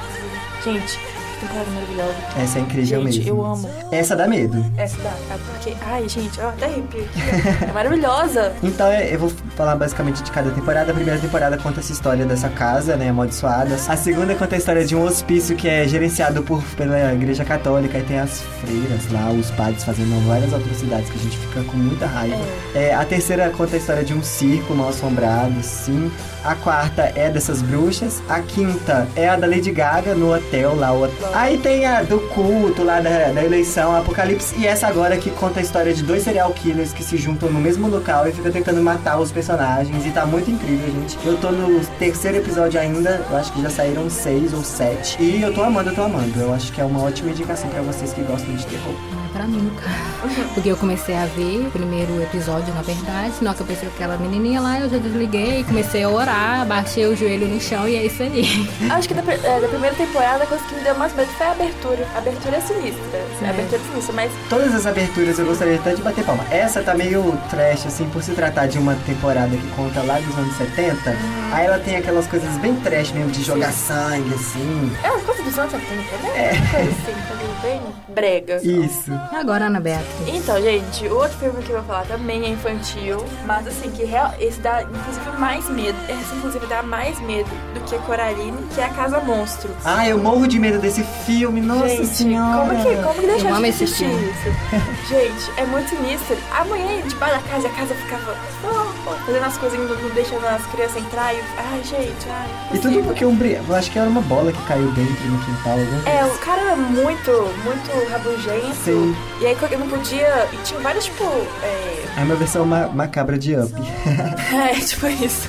Gente, 0.64 1.00
temporada 1.46 1.70
maravilhosa. 1.70 2.14
Essa 2.42 2.58
é 2.58 2.62
incrível 2.62 3.02
Gente, 3.02 3.18
mesmo. 3.18 3.28
eu 3.30 3.44
amo. 3.44 3.70
Essa 3.90 4.16
dá 4.16 4.26
medo. 4.26 4.64
Essa 4.76 4.96
da. 5.02 5.10
é 5.10 5.38
Porque, 5.50 5.74
ai, 5.84 6.08
gente, 6.08 6.38
eu 6.38 6.48
até 6.48 6.66
arrepio 6.66 7.04
aqui. 7.04 7.64
É 7.68 7.72
maravilhosa. 7.72 8.52
Então 8.62 8.86
é, 8.86 9.14
eu 9.14 9.18
vou 9.18 9.30
falar 9.56 9.76
basicamente 9.76 10.22
de 10.22 10.30
cada 10.30 10.50
temporada. 10.50 10.90
A 10.92 10.94
primeira 10.94 11.18
temporada 11.20 11.56
conta 11.58 11.80
essa 11.80 11.92
história 11.92 12.24
dessa 12.24 12.48
casa, 12.48 12.96
né, 12.96 13.08
amaldiçoada. 13.10 13.74
A 13.88 13.96
segunda 13.96 14.34
conta 14.34 14.54
a 14.54 14.58
história 14.58 14.84
de 14.84 14.94
um 14.96 15.02
hospício 15.04 15.54
que 15.56 15.68
é 15.68 15.86
gerenciado 15.86 16.42
por, 16.42 16.62
pela 16.76 17.12
igreja 17.12 17.44
católica. 17.44 17.98
E 17.98 18.02
tem 18.02 18.18
as 18.18 18.40
freiras 18.60 19.10
lá, 19.12 19.30
os 19.30 19.50
padres 19.50 19.84
fazendo 19.84 20.26
várias 20.26 20.52
atrocidades 20.54 21.10
que 21.10 21.18
a 21.18 21.20
gente 21.20 21.36
fica 21.36 21.62
com 21.64 21.76
muita 21.76 22.06
raiva. 22.06 22.36
É, 22.74 22.94
a 22.94 23.04
terceira 23.04 23.50
conta 23.50 23.76
a 23.76 23.78
história 23.78 24.04
de 24.04 24.14
um 24.14 24.22
circo 24.22 24.74
mal 24.74 24.88
assombrado, 24.88 25.62
sim. 25.62 26.10
A 26.44 26.54
quarta 26.54 27.12
é 27.14 27.30
dessas 27.30 27.62
bruxas. 27.62 28.22
A 28.28 28.40
quinta 28.40 29.06
é 29.14 29.28
a 29.28 29.36
da 29.36 29.46
Lady 29.46 29.70
Gaga 29.70 30.14
no 30.14 30.34
hotel 30.34 30.74
lá. 30.76 30.92
o- 30.92 31.08
Aí 31.34 31.56
tem 31.56 31.86
a 31.86 32.02
do 32.02 32.20
culto 32.28 32.84
lá 32.84 33.00
da, 33.00 33.32
da 33.32 33.42
eleição, 33.42 33.96
Apocalipse. 33.96 34.54
E 34.58 34.66
essa 34.66 34.86
agora 34.86 35.16
que 35.16 35.30
conta 35.30 35.60
a 35.60 35.62
história 35.62 35.92
de 35.94 36.02
dois 36.02 36.22
serial 36.22 36.52
killers 36.52 36.92
que 36.92 37.02
se 37.02 37.16
juntam 37.16 37.50
no 37.50 37.58
mesmo 37.58 37.88
local 37.88 38.28
e 38.28 38.32
ficam 38.32 38.52
tentando 38.52 38.82
matar 38.82 39.18
os 39.18 39.32
personagens. 39.32 40.04
E 40.04 40.10
tá 40.10 40.26
muito 40.26 40.50
incrível, 40.50 40.90
gente. 40.92 41.18
Eu 41.24 41.38
tô 41.38 41.50
no 41.50 41.80
terceiro 41.98 42.36
episódio 42.36 42.78
ainda. 42.78 43.24
Eu 43.30 43.36
acho 43.36 43.52
que 43.52 43.62
já 43.62 43.70
saíram 43.70 44.10
seis 44.10 44.52
ou 44.52 44.62
sete. 44.62 45.22
E 45.22 45.40
eu 45.40 45.54
tô 45.54 45.62
amando, 45.62 45.90
eu 45.90 45.94
tô 45.94 46.02
amando. 46.02 46.38
Eu 46.38 46.52
acho 46.52 46.70
que 46.70 46.80
é 46.80 46.84
uma 46.84 47.02
ótima 47.02 47.30
indicação 47.30 47.70
pra 47.70 47.80
vocês 47.80 48.12
que 48.12 48.20
gostam 48.22 48.54
de 48.54 48.66
terror. 48.66 49.21
Pra 49.32 49.44
mim, 49.46 49.70
cara. 49.80 50.44
Porque 50.54 50.68
eu 50.68 50.76
comecei 50.76 51.16
a 51.16 51.24
ver 51.26 51.66
o 51.66 51.70
primeiro 51.70 52.22
episódio, 52.22 52.72
na 52.74 52.82
verdade. 52.82 53.34
Na 53.40 53.50
hora 53.50 53.56
que 53.56 53.62
eu 53.62 53.66
pensei 53.66 53.88
aquela 53.88 54.16
menininha 54.18 54.60
lá, 54.60 54.78
eu 54.80 54.90
já 54.90 54.98
desliguei, 54.98 55.64
comecei 55.64 56.02
a 56.02 56.08
orar, 56.08 56.66
baixei 56.66 57.06
o 57.06 57.16
joelho 57.16 57.48
no 57.48 57.60
chão 57.60 57.88
e 57.88 57.96
é 57.96 58.04
isso 58.06 58.22
aí. 58.22 58.68
Acho 58.90 59.08
que 59.08 59.14
da, 59.14 59.22
é, 59.32 59.60
da 59.60 59.68
primeira 59.68 59.96
temporada 59.96 60.44
a 60.44 60.46
coisa 60.46 60.62
que 60.64 60.74
me 60.74 60.82
deu 60.82 60.94
mais 60.96 61.14
medo 61.14 61.28
foi 61.32 61.46
a 61.46 61.52
abertura. 61.52 62.06
A 62.14 62.18
abertura 62.18 62.56
é 62.56 62.60
sinistra. 62.60 63.02
É. 63.42 63.46
A 63.46 63.50
abertura 63.50 63.80
é 63.80 63.90
sinistra, 63.90 64.14
mas 64.14 64.32
Todas 64.48 64.74
as 64.74 64.86
aberturas 64.86 65.38
eu 65.38 65.46
gostaria 65.46 65.76
até 65.76 65.94
de 65.94 66.02
bater 66.02 66.24
palma. 66.24 66.44
Essa 66.50 66.82
tá 66.82 66.94
meio 66.94 67.38
trash, 67.48 67.86
assim, 67.86 68.08
por 68.10 68.22
se 68.22 68.32
tratar 68.32 68.66
de 68.66 68.78
uma 68.78 68.94
temporada 69.06 69.56
que 69.56 69.68
conta 69.70 70.02
lá 70.02 70.18
dos 70.20 70.36
anos 70.36 70.54
70. 70.56 71.16
Aí 71.52 71.66
ela 71.66 71.78
tem 71.78 71.96
aquelas 71.96 72.26
coisas 72.26 72.50
bem 72.58 72.74
trash 72.76 73.12
mesmo, 73.12 73.30
de 73.30 73.42
jogar 73.42 73.72
sangue, 73.72 74.34
assim. 74.34 74.92
é 75.02 75.10
uma 75.10 75.20
coisa 75.20 75.42
dos 75.42 75.58
anos 75.58 75.72
70, 75.72 75.96
né? 75.96 76.30
É. 76.36 76.48
Coisa 76.50 76.90
assim, 76.90 77.12
coisa 77.28 77.52
bem 77.62 77.80
brega. 78.08 78.60
Isso. 78.62 79.10
Agora, 79.30 79.66
Ana 79.66 79.80
Beatriz? 79.80 80.28
Então, 80.28 80.60
gente, 80.60 81.06
o 81.06 81.16
outro 81.16 81.36
filme 81.38 81.62
que 81.62 81.70
eu 81.70 81.76
vou 81.76 81.84
falar 81.84 82.06
também 82.06 82.44
é 82.44 82.48
infantil, 82.50 83.24
mas 83.46 83.66
assim, 83.66 83.90
que 83.90 84.04
real, 84.04 84.32
esse 84.38 84.60
dá 84.60 84.82
inclusive 84.82 85.38
mais 85.38 85.68
medo. 85.68 85.98
Esse 86.08 86.34
inclusive 86.34 86.66
dá 86.66 86.82
mais 86.82 87.18
medo 87.20 87.50
do 87.74 87.80
que 87.80 87.96
Coraline, 88.06 88.58
que 88.74 88.80
é 88.80 88.84
a 88.84 88.88
Casa 88.90 89.20
Monstro. 89.20 89.70
Ah, 89.84 90.08
eu 90.08 90.18
morro 90.18 90.46
de 90.46 90.58
medo 90.58 90.78
desse 90.78 91.02
filme, 91.02 91.60
nossa 91.60 91.88
gente, 91.88 92.06
senhora. 92.06 92.68
como 92.68 92.82
que, 92.82 93.02
como 93.02 93.14
que 93.14 93.26
deixa 93.26 93.48
Eu 93.48 93.54
amo 93.54 93.62
de 93.62 93.68
esse 93.70 93.84
assistir 93.84 94.08
filme. 94.08 94.30
isso? 94.30 95.08
gente, 95.08 95.60
é 95.60 95.66
muito 95.66 95.88
sinistro. 95.88 96.36
A 96.52 96.64
mulher 96.64 96.98
ia 96.98 97.02
debaixo 97.02 97.36
da 97.36 97.42
casa 97.42 97.66
e 97.66 97.70
a 97.70 97.74
casa 97.74 97.94
ficava 97.94 98.36
oh, 98.64 99.10
oh, 99.10 99.14
fazendo 99.26 99.44
as 99.44 99.58
coisas, 99.58 99.78
não, 99.78 100.10
deixando 100.10 100.46
as 100.46 100.66
crianças 100.66 100.96
entrar. 100.96 101.34
E, 101.34 101.40
ai, 101.56 101.82
gente, 101.84 102.28
ai. 102.28 102.48
E 102.74 102.78
tudo 102.78 103.02
porque 103.02 103.24
um 103.24 103.34
bri... 103.34 103.54
Eu 103.54 103.74
acho 103.74 103.90
que 103.90 103.98
era 103.98 104.08
uma 104.08 104.22
bola 104.22 104.52
que 104.52 104.62
caiu 104.66 104.90
dentro 104.92 105.14
no 105.28 105.38
quintal. 105.44 105.78
É, 106.06 106.24
o 106.24 106.38
cara 106.38 106.60
era 106.60 106.76
muito, 106.76 107.30
muito 107.64 108.10
rabugento. 108.10 108.74
Sim. 108.84 109.11
E 109.40 109.46
aí 109.46 109.56
eu 109.70 109.78
não 109.78 109.88
podia. 109.88 110.48
E 110.52 110.56
tinha 110.64 110.80
vários, 110.80 111.04
tipo. 111.06 111.24
É, 111.62 112.04
É 112.18 112.22
uma 112.22 112.34
versão 112.36 112.64
ma- 112.64 112.88
macabra 112.88 113.38
de 113.38 113.56
Up. 113.56 113.72
é 114.70 114.74
tipo 114.80 115.06
isso. 115.08 115.48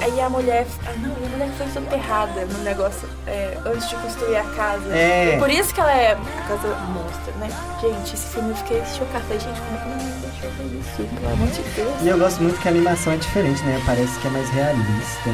Aí 0.00 0.18
a 0.20 0.30
mulher. 0.30 0.66
Ah, 0.86 0.92
não, 0.96 1.10
a 1.14 1.28
mulher 1.28 1.50
foi 1.58 1.66
soterrada 1.68 2.46
no 2.46 2.58
negócio 2.64 3.06
é, 3.26 3.58
antes 3.66 3.88
de 3.88 3.96
construir 3.96 4.36
a 4.36 4.44
casa. 4.44 4.88
É. 4.96 5.34
E 5.36 5.38
por 5.38 5.50
isso 5.50 5.74
que 5.74 5.80
ela 5.80 5.92
é 5.92 6.12
a 6.12 6.42
casa 6.48 6.74
monstro, 6.88 7.32
né? 7.38 7.48
Gente, 7.82 8.14
esse 8.14 8.26
filme 8.28 8.50
eu 8.50 8.56
fiquei 8.56 8.82
chocada. 8.96 9.20
Falei, 9.24 9.40
gente, 9.40 9.60
como 9.60 9.76
é 9.76 9.82
que 9.82 9.88
mãe 9.88 10.14
deixou 10.22 10.50
ver 10.52 10.80
isso? 10.80 11.14
Pelo 11.20 11.32
amor 11.34 11.48
de 11.48 11.62
Deus. 11.74 11.94
E 12.02 12.08
eu 12.08 12.18
gosto 12.18 12.42
muito 12.42 12.58
que 12.60 12.68
a 12.68 12.70
animação 12.70 13.12
é 13.12 13.16
diferente, 13.16 13.62
né? 13.64 13.82
Parece 13.84 14.18
que 14.20 14.26
é 14.26 14.30
mais 14.30 14.48
realista. 14.48 15.30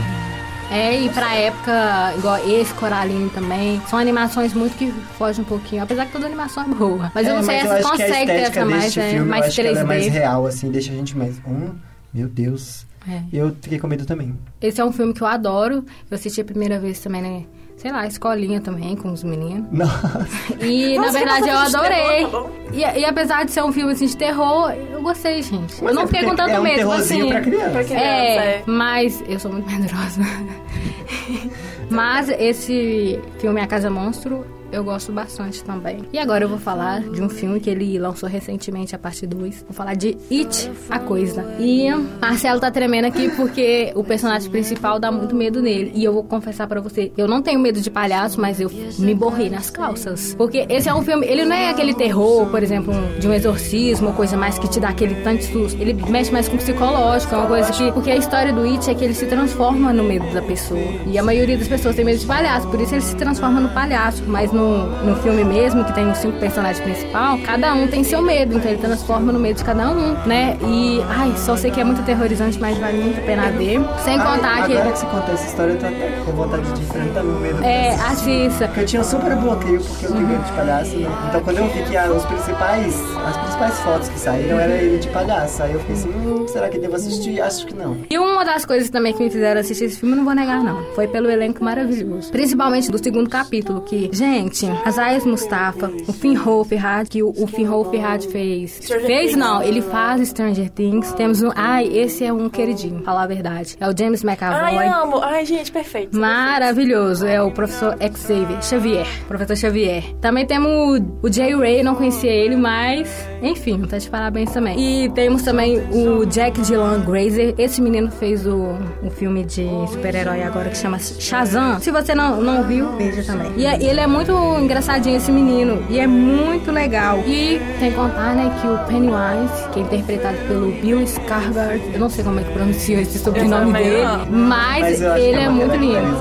É, 0.71 1.01
e 1.01 1.09
pra 1.11 1.35
época, 1.35 2.15
igual 2.19 2.39
esse 2.49 2.75
Coraline 2.75 3.31
também, 3.31 3.81
são 3.89 3.99
animações 3.99 4.53
muito 4.53 4.77
que 4.77 4.91
fogem 5.17 5.43
um 5.45 5.47
pouquinho, 5.49 5.83
apesar 5.83 6.07
que 6.07 6.13
toda 6.13 6.27
animação 6.27 6.65
é 6.65 6.67
boa. 6.69 7.11
Mas 7.15 7.27
eu 7.27 7.35
É, 7.35 7.37
não 7.37 7.43
sei, 7.45 7.57
eu 7.61 7.61
acho 7.73 7.77
que 7.83 7.87
a 7.87 7.91
consegue 7.91 8.27
ter 8.27 8.33
essa 8.33 8.65
mais, 8.65 8.83
deste 8.85 9.01
é, 9.01 9.11
filme, 9.11 9.29
mais 9.29 9.43
eu 9.43 9.47
acho 9.49 9.57
que 9.57 9.63
3D. 9.63 9.71
ela 9.71 9.81
é 9.81 9.85
mais 9.85 10.07
real, 10.09 10.47
assim, 10.47 10.71
deixa 10.71 10.93
a 10.93 10.95
gente 10.97 11.17
mais... 11.17 11.37
Hum, 11.47 11.71
meu 12.13 12.29
Deus. 12.29 12.85
É. 13.09 13.23
Eu 13.33 13.55
fiquei 13.61 13.79
com 13.79 13.87
medo 13.87 14.05
também. 14.05 14.35
Esse 14.61 14.81
é 14.81 14.85
um 14.85 14.93
filme 14.93 15.13
que 15.15 15.23
eu 15.23 15.27
adoro. 15.27 15.85
Eu 16.11 16.15
assisti 16.15 16.41
a 16.41 16.45
primeira 16.45 16.79
vez 16.79 16.99
também, 17.01 17.23
né? 17.23 17.45
Sei 17.77 17.93
lá, 17.93 18.07
escolinha 18.07 18.59
também, 18.61 18.97
com 18.97 19.13
os 19.13 19.23
meninos. 19.23 19.67
Nossa. 19.71 20.27
E, 20.65 20.97
Nossa, 20.97 21.13
na 21.13 21.19
verdade, 21.19 21.49
eu 21.49 21.59
adorei. 21.59 22.25
terror, 22.25 22.45
tá? 22.45 22.51
E, 22.73 23.01
e 23.01 23.05
apesar 23.05 23.45
de 23.45 23.51
ser 23.53 23.63
um 23.63 23.71
filme 23.71 23.93
assim, 23.93 24.07
de 24.07 24.17
terror, 24.17 24.71
eu 24.73 25.03
gostei, 25.03 25.43
gente. 25.43 25.75
Mas 25.83 25.91
eu 25.91 25.95
não 25.95 26.03
é 26.03 26.07
fiquei 26.07 26.25
com 26.25 26.35
tanto 26.35 26.51
é 26.51 26.59
um 26.59 26.63
medo, 26.63 26.91
assim. 26.91 27.29
pra 27.29 27.41
criança. 27.43 27.71
Pra 27.71 27.85
criança, 27.85 28.05
É, 28.05 28.37
é. 28.57 28.63
mas 28.67 29.23
eu 29.29 29.39
sou 29.39 29.53
muito 29.53 29.71
medrosa. 29.71 30.23
mas 31.91 32.29
esse 32.31 33.21
filme 33.39 33.61
A 33.61 33.67
Casa 33.67 33.91
Monstro 33.91 34.45
eu 34.73 34.85
gosto 34.85 35.13
bastante 35.13 35.63
também. 35.65 35.99
E 36.13 36.19
agora 36.19 36.45
eu 36.45 36.49
vou 36.49 36.59
falar 36.59 37.01
de 37.01 37.23
um 37.23 37.29
filme 37.29 37.61
que 37.61 37.71
ele 37.71 37.99
lançou 37.99 38.29
recentemente, 38.29 38.95
a 38.95 38.99
parte 38.99 39.27
2. 39.27 39.65
Vou 39.69 39.73
falar 39.73 39.95
de 39.95 40.17
It, 40.31 40.71
a 40.91 40.99
Coisa. 40.99 41.45
E 41.59 41.89
Marcelo 42.21 42.61
tá 42.61 42.71
tremendo 42.71 43.07
aqui 43.07 43.29
porque 43.31 43.93
o 43.95 44.05
personagem 44.05 44.51
principal 44.51 44.99
dá 44.99 45.11
muito 45.11 45.35
medo 45.35 45.63
nele. 45.63 45.93
E 45.95 46.05
eu 46.05 46.13
vou 46.13 46.25
confessar 46.25 46.67
pra 46.67 46.81
você, 46.81 47.13
eu 47.17 47.29
não 47.29 47.43
tenho 47.43 47.59
medo 47.59 47.81
de 47.81 47.91
palhaço, 47.91 48.41
mas 48.41 48.61
eu 48.61 48.71
me 48.99 49.15
borrei 49.15 49.49
nas 49.49 49.71
calças. 49.71 50.35
Porque 50.35 50.67
esse 50.69 50.89
é 50.89 50.95
um 50.95 51.03
filme, 51.03 51.27
ele 51.27 51.45
não 51.45 51.55
é 51.55 51.71
aquele 51.71 51.95
terror, 51.95 52.47
por 52.47 52.63
exemplo, 52.63 52.93
de 53.19 53.29
um 53.29 53.33
exorcismo, 53.33 54.13
coisa 54.13 54.37
mais 54.37 54.59
que 54.59 54.69
te 54.69 54.81
dá 54.81 54.89
aquele 54.89 55.15
tanto 55.17 55.45
susto. 55.45 55.81
Ele 55.81 55.95
mexe 56.09 56.33
mais 56.33 56.49
com 56.49 56.57
o 56.57 56.59
psicológico, 56.59 57.35
é 57.35 57.39
uma 57.39 57.47
coisa 57.47 57.73
que... 57.73 57.93
Porque 57.93 58.11
a 58.11 58.17
história 58.17 58.53
do 58.53 58.63
It 58.63 58.91
é 58.91 58.95
que 58.95 59.05
ele 59.05 59.15
se 59.15 59.27
transforma 59.27 59.93
no 59.93 60.03
medo 60.03 60.33
da 60.33 60.43
pessoa. 60.43 60.81
E 61.07 61.19
a 61.19 61.23
maioria 61.23 61.57
das 61.57 61.69
pessoas 61.69 61.95
tem 61.97 62.05
medo 62.05 62.19
de 62.19 62.27
palhaço, 62.27 62.69
por 62.69 62.81
isso 62.81 62.95
ele 62.95 63.03
se 63.03 63.17
transforma 63.17 63.61
no 63.61 63.69
palhaço. 63.71 64.23
Mas 64.27 64.53
no, 64.57 64.87
no 65.05 65.17
filme 65.17 65.45
mesmo, 65.45 65.85
que 65.85 65.93
tem 65.93 66.11
os 66.11 66.19
cinco 66.19 66.39
personagens 66.39 66.81
principais, 66.81 67.43
cada 67.45 67.75
um 67.75 67.87
tem 67.87 68.03
seu 68.03 68.23
medo, 68.23 68.57
então 68.57 68.71
ele 68.71 68.81
transforma 68.81 69.33
no 69.33 69.39
medo 69.39 69.57
de 69.59 69.65
cada 69.65 69.91
um, 69.91 70.15
né? 70.27 70.57
E, 70.63 71.03
ai, 71.09 71.33
só 71.37 71.57
sei 71.57 71.71
que 71.71 71.81
é 71.81 71.85
muito 71.85 72.01
aterrorizante, 72.01 72.59
mas 72.59 72.79
vale 72.79 72.99
muito 72.99 73.19
a 73.21 73.23
pena 73.23 73.51
ver. 73.51 73.81
Sem 74.05 74.19
contar 74.19 74.63
Ai, 74.63 74.67
que. 74.67 74.73
Agora 74.77 74.93
que 74.93 74.99
você 74.99 75.07
contou 75.07 75.35
essa 75.35 75.47
história, 75.47 75.73
eu 75.73 75.79
tô 75.79 75.87
até 75.87 76.11
com 76.25 76.33
vontade 76.33 76.73
de 76.73 76.83
enfrentar 76.83 77.23
meu 77.23 77.41
medo. 77.41 77.63
É, 77.63 77.95
assista. 77.95 78.67
Porque 78.67 78.81
eu 78.81 78.87
tinha 78.87 79.03
um 79.03 79.05
super 79.05 79.37
bloqueio, 79.37 79.81
porque 79.81 80.07
eu 80.07 80.13
tenho 80.13 80.27
medo 80.27 80.43
de 80.43 80.53
palhaço, 80.53 80.97
né? 80.97 81.09
Então 81.29 81.41
quando 81.43 81.59
eu 81.59 81.69
vi 81.69 81.83
que 81.83 81.97
ah, 81.97 82.11
os 82.11 82.25
principais, 82.25 82.95
as 83.27 83.37
principais 83.37 83.56
fotos 83.81 84.09
que 84.09 84.19
saíram 84.19 84.59
era 84.59 84.75
ele 84.75 84.99
de 84.99 85.09
palhaço, 85.09 85.63
aí 85.63 85.73
eu 85.73 85.81
fiquei 85.81 85.95
assim, 85.95 86.11
hum, 86.11 86.47
será 86.49 86.69
que 86.69 86.79
devo 86.79 86.97
assistir? 86.97 87.41
Acho 87.41 87.67
que 87.67 87.75
não. 87.75 87.97
E 88.11 88.19
uma 88.19 88.45
das 88.45 88.65
coisas 88.65 88.91
também 88.91 89.13
que 89.13 89.23
me 89.23 89.31
fizeram 89.31 89.61
assistir 89.61 89.85
esse 89.85 89.99
filme, 89.99 90.15
eu 90.15 90.19
não 90.19 90.25
vou 90.25 90.35
negar, 90.35 90.63
não. 90.63 90.83
Foi 90.95 91.09
pelo 91.09 91.31
elenco 91.31 91.65
maravilhoso. 91.65 92.31
Principalmente 92.31 92.91
do 92.91 93.03
segundo 93.03 93.29
capítulo, 93.31 93.81
que, 93.81 94.11
gente, 94.13 94.67
Azaias 94.85 95.25
Mustafa, 95.25 95.91
o 96.07 96.13
Finn 96.13 96.37
Wolfhard, 96.37 97.09
que 97.09 97.23
o, 97.23 97.31
o 97.31 97.47
Finn 97.47 97.67
Wolfhard 97.67 98.27
fez. 98.29 98.79
Stranger 98.83 99.07
fez, 99.07 99.31
Things. 99.31 99.37
não, 99.37 99.63
ele 99.63 99.83
faz 99.83 100.29
Stranger 100.29 100.71
Things. 100.71 101.13
Temos 101.13 101.43
um. 101.43 101.51
Ai, 101.55 101.87
esse 101.87 102.25
é 102.25 102.33
um 102.33 102.49
queridinho, 102.49 103.03
falar 103.03 103.23
a 103.23 103.27
verdade. 103.27 103.77
É 103.81 103.89
o 103.89 103.97
James 103.97 104.23
McAvoy. 104.23 104.77
Ai, 104.79 104.89
amo. 104.89 105.21
Ai, 105.23 105.45
gente, 105.47 105.73
perfeito. 105.73 106.17
Maravilhoso, 106.17 107.27
é 107.27 107.41
o 107.43 107.51
professor 107.51 107.97
Xavier 108.01 108.63
Xavier, 108.63 109.07
professor 109.27 109.57
Xavier. 109.57 110.05
Também 110.21 110.47
temos 110.47 110.71
o, 110.71 111.27
o 111.27 111.33
Jay 111.33 111.55
Ray, 111.55 111.83
não 111.83 111.95
conhecia 111.95 112.31
ele, 112.31 112.57
mas 112.57 113.09
enfim, 113.49 113.81
tá 113.83 113.99
de 113.99 114.09
parabéns 114.09 114.51
também. 114.53 114.79
E 115.05 115.09
temos 115.11 115.43
também 115.43 115.79
o 115.93 116.25
Jack 116.27 116.61
Dylan 116.63 117.01
Grazer. 117.05 117.55
Esse 117.59 117.81
menino 117.81 118.11
fez 118.11 118.47
o, 118.47 118.75
um 119.03 119.11
filme 119.11 119.45
de 119.45 119.67
super-herói 119.91 120.43
agora 120.43 120.69
que 120.71 120.77
chama 120.79 120.99
Shazam. 120.99 121.79
Se 121.81 121.91
você 121.91 122.15
não, 122.15 122.41
não 122.41 122.63
viu, 122.65 122.97
veja 122.97 123.23
também. 123.23 123.51
E 123.57 123.67
é- 123.67 123.83
ele 123.83 124.01
é 124.01 124.07
muito 124.07 124.33
engraçadinho, 124.61 125.17
esse 125.17 125.31
menino, 125.33 125.83
e 125.91 125.99
é 125.99 126.07
muito 126.07 126.71
legal. 126.71 127.19
E 127.27 127.61
tem 127.79 127.91
que 127.91 127.97
contar, 127.97 128.35
né, 128.35 128.51
que 128.61 128.67
o 128.67 128.79
Pennywise, 128.87 129.69
que 129.73 129.81
é 129.81 129.83
interpretado 129.83 130.37
pelo 130.49 130.73
Bill 130.73 131.01
Skarsgård, 131.03 131.81
eu 131.95 132.01
não 132.01 132.09
sei 132.11 132.25
como 132.25 132.41
é 132.41 132.43
que 132.43 132.53
pronuncia 132.53 133.01
esse 133.01 133.19
sobrenome 133.19 133.73
dele, 133.73 134.03
mas, 134.31 135.03
acho 135.03 135.19
ele 135.23 135.39
é 135.41 135.49
uma 135.49 135.53
muito 135.67 135.77
lindo. 135.77 136.17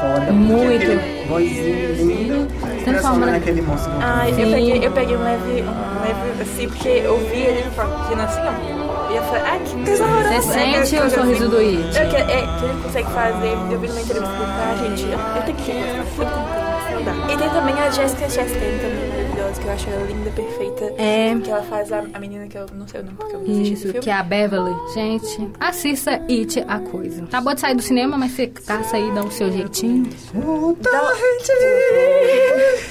foda. 0.00 0.32
Muito. 0.32 0.74
Aquele 0.84 1.26
vozinho 1.28 1.94
lindo, 2.06 2.46
Transforma 2.90 3.26
naquele 3.26 3.62
monstro. 3.62 3.92
Ai, 4.00 4.30
eu 4.30 4.34
peguei, 4.50 4.86
eu 4.86 4.92
peguei 4.92 5.16
um 5.16 5.22
leve, 5.24 5.62
um 5.62 6.02
leve, 6.02 6.42
assim, 6.42 6.68
porque 6.68 6.88
eu 6.88 7.18
vi 7.28 7.40
ele 7.42 7.70
falando 7.70 8.20
assim, 8.20 8.40
ó. 8.40 8.88
E 9.10 9.16
eu 9.16 9.22
falei, 9.22 9.42
ai, 9.42 9.60
que 9.64 9.84
coisa 9.84 10.04
horrorosa. 10.04 10.28
Você 10.42 10.58
É, 10.58 10.82
sente 10.84 10.96
é, 10.96 11.04
o 11.06 11.10
sorriso 11.10 11.48
do 11.48 11.56
It? 11.58 11.98
Eu, 11.98 12.08
que, 12.08 12.16
é, 12.16 12.24
que 12.24 12.64
ele 12.64 12.82
consegue 12.82 13.10
fazer, 13.10 13.58
eu 13.70 13.78
vi 13.80 13.88
numa 13.88 14.00
entrevista 14.00 14.34
dele, 14.34 14.52
ah, 14.52 14.76
gente, 14.80 15.02
eu, 15.04 15.18
eu 15.18 15.42
tenho 15.44 15.56
que 15.58 15.72
gostar, 15.72 16.22
eu 16.24 16.28
tentei, 16.28 16.62
mas 16.68 16.94
não 16.94 17.02
dá. 17.26 17.32
E 17.32 17.36
tem 17.38 17.48
também 17.50 17.74
a 17.80 17.90
Jessica 17.90 18.28
Chastain 18.28 18.78
também, 18.78 19.17
maravilhosa, 19.48 19.60
que 19.60 19.66
eu 19.66 19.72
acho 19.72 19.90
ela 19.90 20.04
linda, 20.06 20.30
perfeita. 20.30 20.84
É. 20.98 21.34
Que 21.42 21.50
ela 21.50 21.62
faz 21.62 21.92
a, 21.92 22.04
a 22.12 22.18
menina 22.18 22.46
que 22.46 22.58
eu 22.58 22.66
não 22.74 22.86
sei 22.86 23.00
o 23.00 23.04
nome, 23.04 23.16
porque 23.16 23.36
eu 23.36 23.40
não 23.40 23.62
Isso, 23.62 23.82
filme. 23.82 24.00
que 24.00 24.10
é 24.10 24.12
a 24.12 24.22
Beverly. 24.22 24.74
Gente, 24.94 25.50
assista 25.58 26.12
It, 26.28 26.64
a 26.66 26.78
coisa. 26.78 27.24
Acabou 27.24 27.54
de 27.54 27.60
sair 27.60 27.74
do 27.74 27.82
cinema, 27.82 28.16
mas 28.16 28.32
você 28.32 28.46
caça 28.48 28.96
aí, 28.96 29.10
dá 29.12 29.22
o 29.22 29.30
seu 29.30 29.50
jeitinho. 29.50 30.04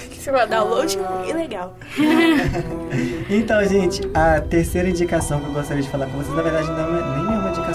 Que 0.10 0.24
você 0.24 0.32
vai 0.32 0.48
download 0.48 0.98
e 1.28 1.34
legal. 1.34 1.76
Então, 3.30 3.64
gente, 3.66 4.02
a 4.14 4.40
terceira 4.42 4.90
indicação 4.90 5.40
que 5.40 5.48
eu 5.48 5.54
gostaria 5.54 5.84
de 5.84 5.90
falar 5.90 6.06
com 6.08 6.18
vocês, 6.18 6.36
na 6.36 6.42
verdade, 6.42 6.68
não 6.70 6.97
é, 6.97 6.97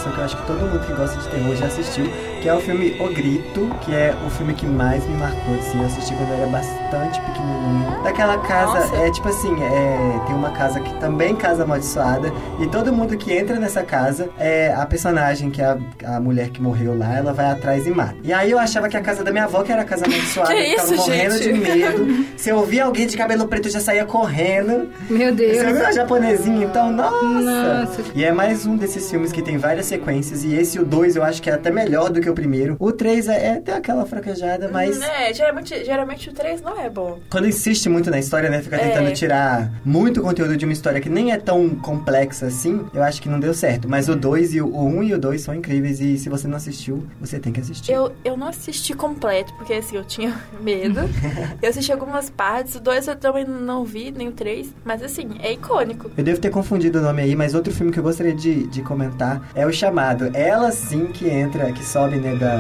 nem 0.07 0.13
é 0.13 0.13
uma 0.13 0.13
indicação 0.13 0.13
que 0.13 0.19
eu 0.19 0.25
acho 0.25 0.37
que 0.37 0.47
todo 0.47 0.61
mundo 0.61 0.81
que 0.87 0.93
gosta 0.93 1.19
de 1.21 1.29
terror 1.29 1.57
já 1.57 1.67
assistiu, 1.67 2.07
que 2.41 2.49
é 2.49 2.55
o 2.55 2.61
filme 2.61 2.97
O 2.99 3.09
Grito, 3.09 3.71
que 3.83 3.95
é 3.95 4.15
o 4.27 4.31
filme 4.31 4.55
que 4.55 4.67
mais 4.67 5.07
me 5.07 5.17
marcou, 5.17 5.55
assim, 5.55 5.79
eu 5.79 5.87
assisti 5.87 6.15
quando 6.15 6.31
eu 6.31 6.37
era 6.37 6.47
bastante 6.47 7.21
pequenininho. 7.21 8.03
Daquela 8.03 8.39
casa, 8.39 8.81
Nossa. 8.81 8.97
é 8.97 9.11
tipo 9.11 9.29
assim, 9.29 9.55
é, 9.63 10.21
tem 10.27 10.35
uma 10.35 10.51
casa 10.51 10.81
que 10.81 10.93
também 10.99 11.37
casa 11.37 11.63
amaldiçoada, 11.63 12.33
e 12.61 12.67
todo 12.67 12.93
mundo 12.93 13.17
que 13.17 13.33
entra 13.33 13.59
nessa 13.59 13.83
casa, 13.83 14.29
é 14.39 14.73
a 14.75 14.85
personagem, 14.87 15.51
que 15.51 15.61
é 15.63 15.65
a, 15.67 16.17
a 16.17 16.21
mulher 16.21 16.49
que 16.51 16.61
morreu 16.61 16.97
lá, 16.99 17.17
ela 17.17 17.33
vai 17.33 17.51
atrás 17.51 17.87
e 17.87 17.91
mata. 17.91 18.17
E 18.23 18.33
aí 18.33 18.51
eu 18.51 18.59
achava 18.59 18.89
que 18.89 18.97
a 18.97 19.01
casa 19.01 19.23
da 19.23 19.31
minha 19.31 19.45
avó, 19.45 19.63
que 19.63 19.73
era 19.73 19.83
a 19.83 19.85
casa 19.85 20.05
amaldiçoada, 20.07 20.53
Que 20.53 20.73
eu 20.73 20.77
isso, 20.77 20.97
morrendo 20.97 21.39
gente? 21.39 21.53
de 21.53 21.59
medo. 21.59 22.27
Se 22.37 22.51
eu 22.51 22.57
ouvia 22.57 22.85
alguém 22.85 23.07
de 23.07 23.17
cabelo 23.17 23.47
preto, 23.47 23.69
eu 23.69 23.73
já 23.73 23.81
saía 23.81 24.05
correndo. 24.05 24.91
Meu 25.09 25.29
Você 25.29 25.33
Deus. 25.33 25.77
viu 25.77 25.87
a 25.87 25.93
japonesinha, 25.93 26.65
então? 26.67 26.91
Nossa! 26.91 27.85
Nossa. 27.85 28.03
E 28.15 28.25
é 28.25 28.33
mais 28.33 28.67
um 28.67 28.77
desses 28.77 29.09
filmes 29.09 29.31
que 29.33 29.43
tem 29.43 29.59
várias 29.59 29.87
sequências. 29.93 30.43
E 30.45 30.55
esse, 30.55 30.79
o 30.79 30.85
2, 30.85 31.17
eu 31.17 31.23
acho 31.23 31.43
que 31.43 31.51
é 31.51 31.53
até 31.53 31.71
melhor 31.71 32.11
do 32.11 32.21
que 32.21 32.29
o 32.29 32.35
primeiro. 32.35 32.77
O 32.79 32.91
3 32.93 33.29
é, 33.29 33.47
é 33.47 33.53
até 33.59 33.75
aquela 33.75 34.07
fraquejada, 34.07 34.69
mas... 34.73 35.01
É, 35.01 35.33
geralmente, 35.35 35.85
geralmente 35.85 36.31
o 36.31 36.33
3 36.33 36.63
não 36.63 36.81
é 36.81 36.89
bom. 36.89 37.19
Quando 37.31 37.47
insiste 37.47 37.89
muito 37.89 38.11
na 38.11 38.19
história, 38.19 38.49
né? 38.49 38.63
Fica 38.63 38.77
É. 38.77 38.89
tentando 38.89 39.13
tirar 39.13 39.71
muito 39.85 40.23
conteúdo 40.23 40.57
de 40.57 40.65
uma 40.65 40.73
história 40.73 41.01
que 41.01 41.09
nem 41.11 41.33
é 41.33 41.39
tão 41.39 41.69
complexa 41.71 42.47
assim. 42.47 42.85
Eu 42.95 43.03
acho 43.03 43.21
que 43.21 43.29
não 43.29 43.39
deu 43.39 43.53
certo. 43.53 43.89
Mas 43.89 44.09
o 44.09 44.17
2 44.17 44.55
e 44.55 44.61
o 44.63 44.67
1 44.75 44.87
um 44.87 45.03
e 45.03 45.15
o 45.15 45.19
2 45.19 45.41
são 45.41 45.55
incríveis. 45.55 46.01
E 46.01 46.17
se 46.17 46.29
você 46.29 46.49
não 46.49 46.57
assistiu, 46.57 47.07
você 47.21 47.39
tem 47.39 47.53
que 47.53 47.61
assistir. 47.61 47.93
Eu, 47.93 48.13
eu 48.25 48.37
não 48.37 48.47
assisti 48.49 48.95
completo, 48.95 49.53
porque 49.55 49.75
assim, 49.75 49.97
eu 49.97 50.05
tinha 50.05 50.35
medo. 50.61 51.01
eu 51.61 51.69
assisti 51.69 51.93
algumas 51.93 52.31
partes, 52.31 52.77
o 52.77 52.81
2 52.81 53.09
eu 53.09 53.17
também 53.17 53.45
não 53.45 53.85
vi, 53.85 54.11
nem 54.11 54.29
o 54.29 54.33
3. 54.33 54.73
Mas 54.85 55.03
assim, 55.03 55.29
é 55.41 55.53
icônico. 55.53 56.11
Eu 56.17 56.25
devo 56.25 56.41
ter 56.41 56.51
confundido 56.51 56.99
o 56.99 57.03
nome 57.03 57.23
aí, 57.23 57.37
mas 57.37 57.55
outro 57.55 57.73
filme 57.73 57.93
que 57.93 57.99
eu 57.99 58.03
gostaria 58.03 58.35
de, 58.35 58.67
de 58.69 58.83
comentar 58.83 59.51
é 59.55 59.67
o 59.67 59.73
chamado. 59.87 60.31
Ela 60.33 60.71
sim 60.71 61.07
que 61.07 61.29
entra, 61.29 61.73
que 61.73 61.85
sobe, 61.85 62.17
né, 62.17 62.37
da, 62.37 62.59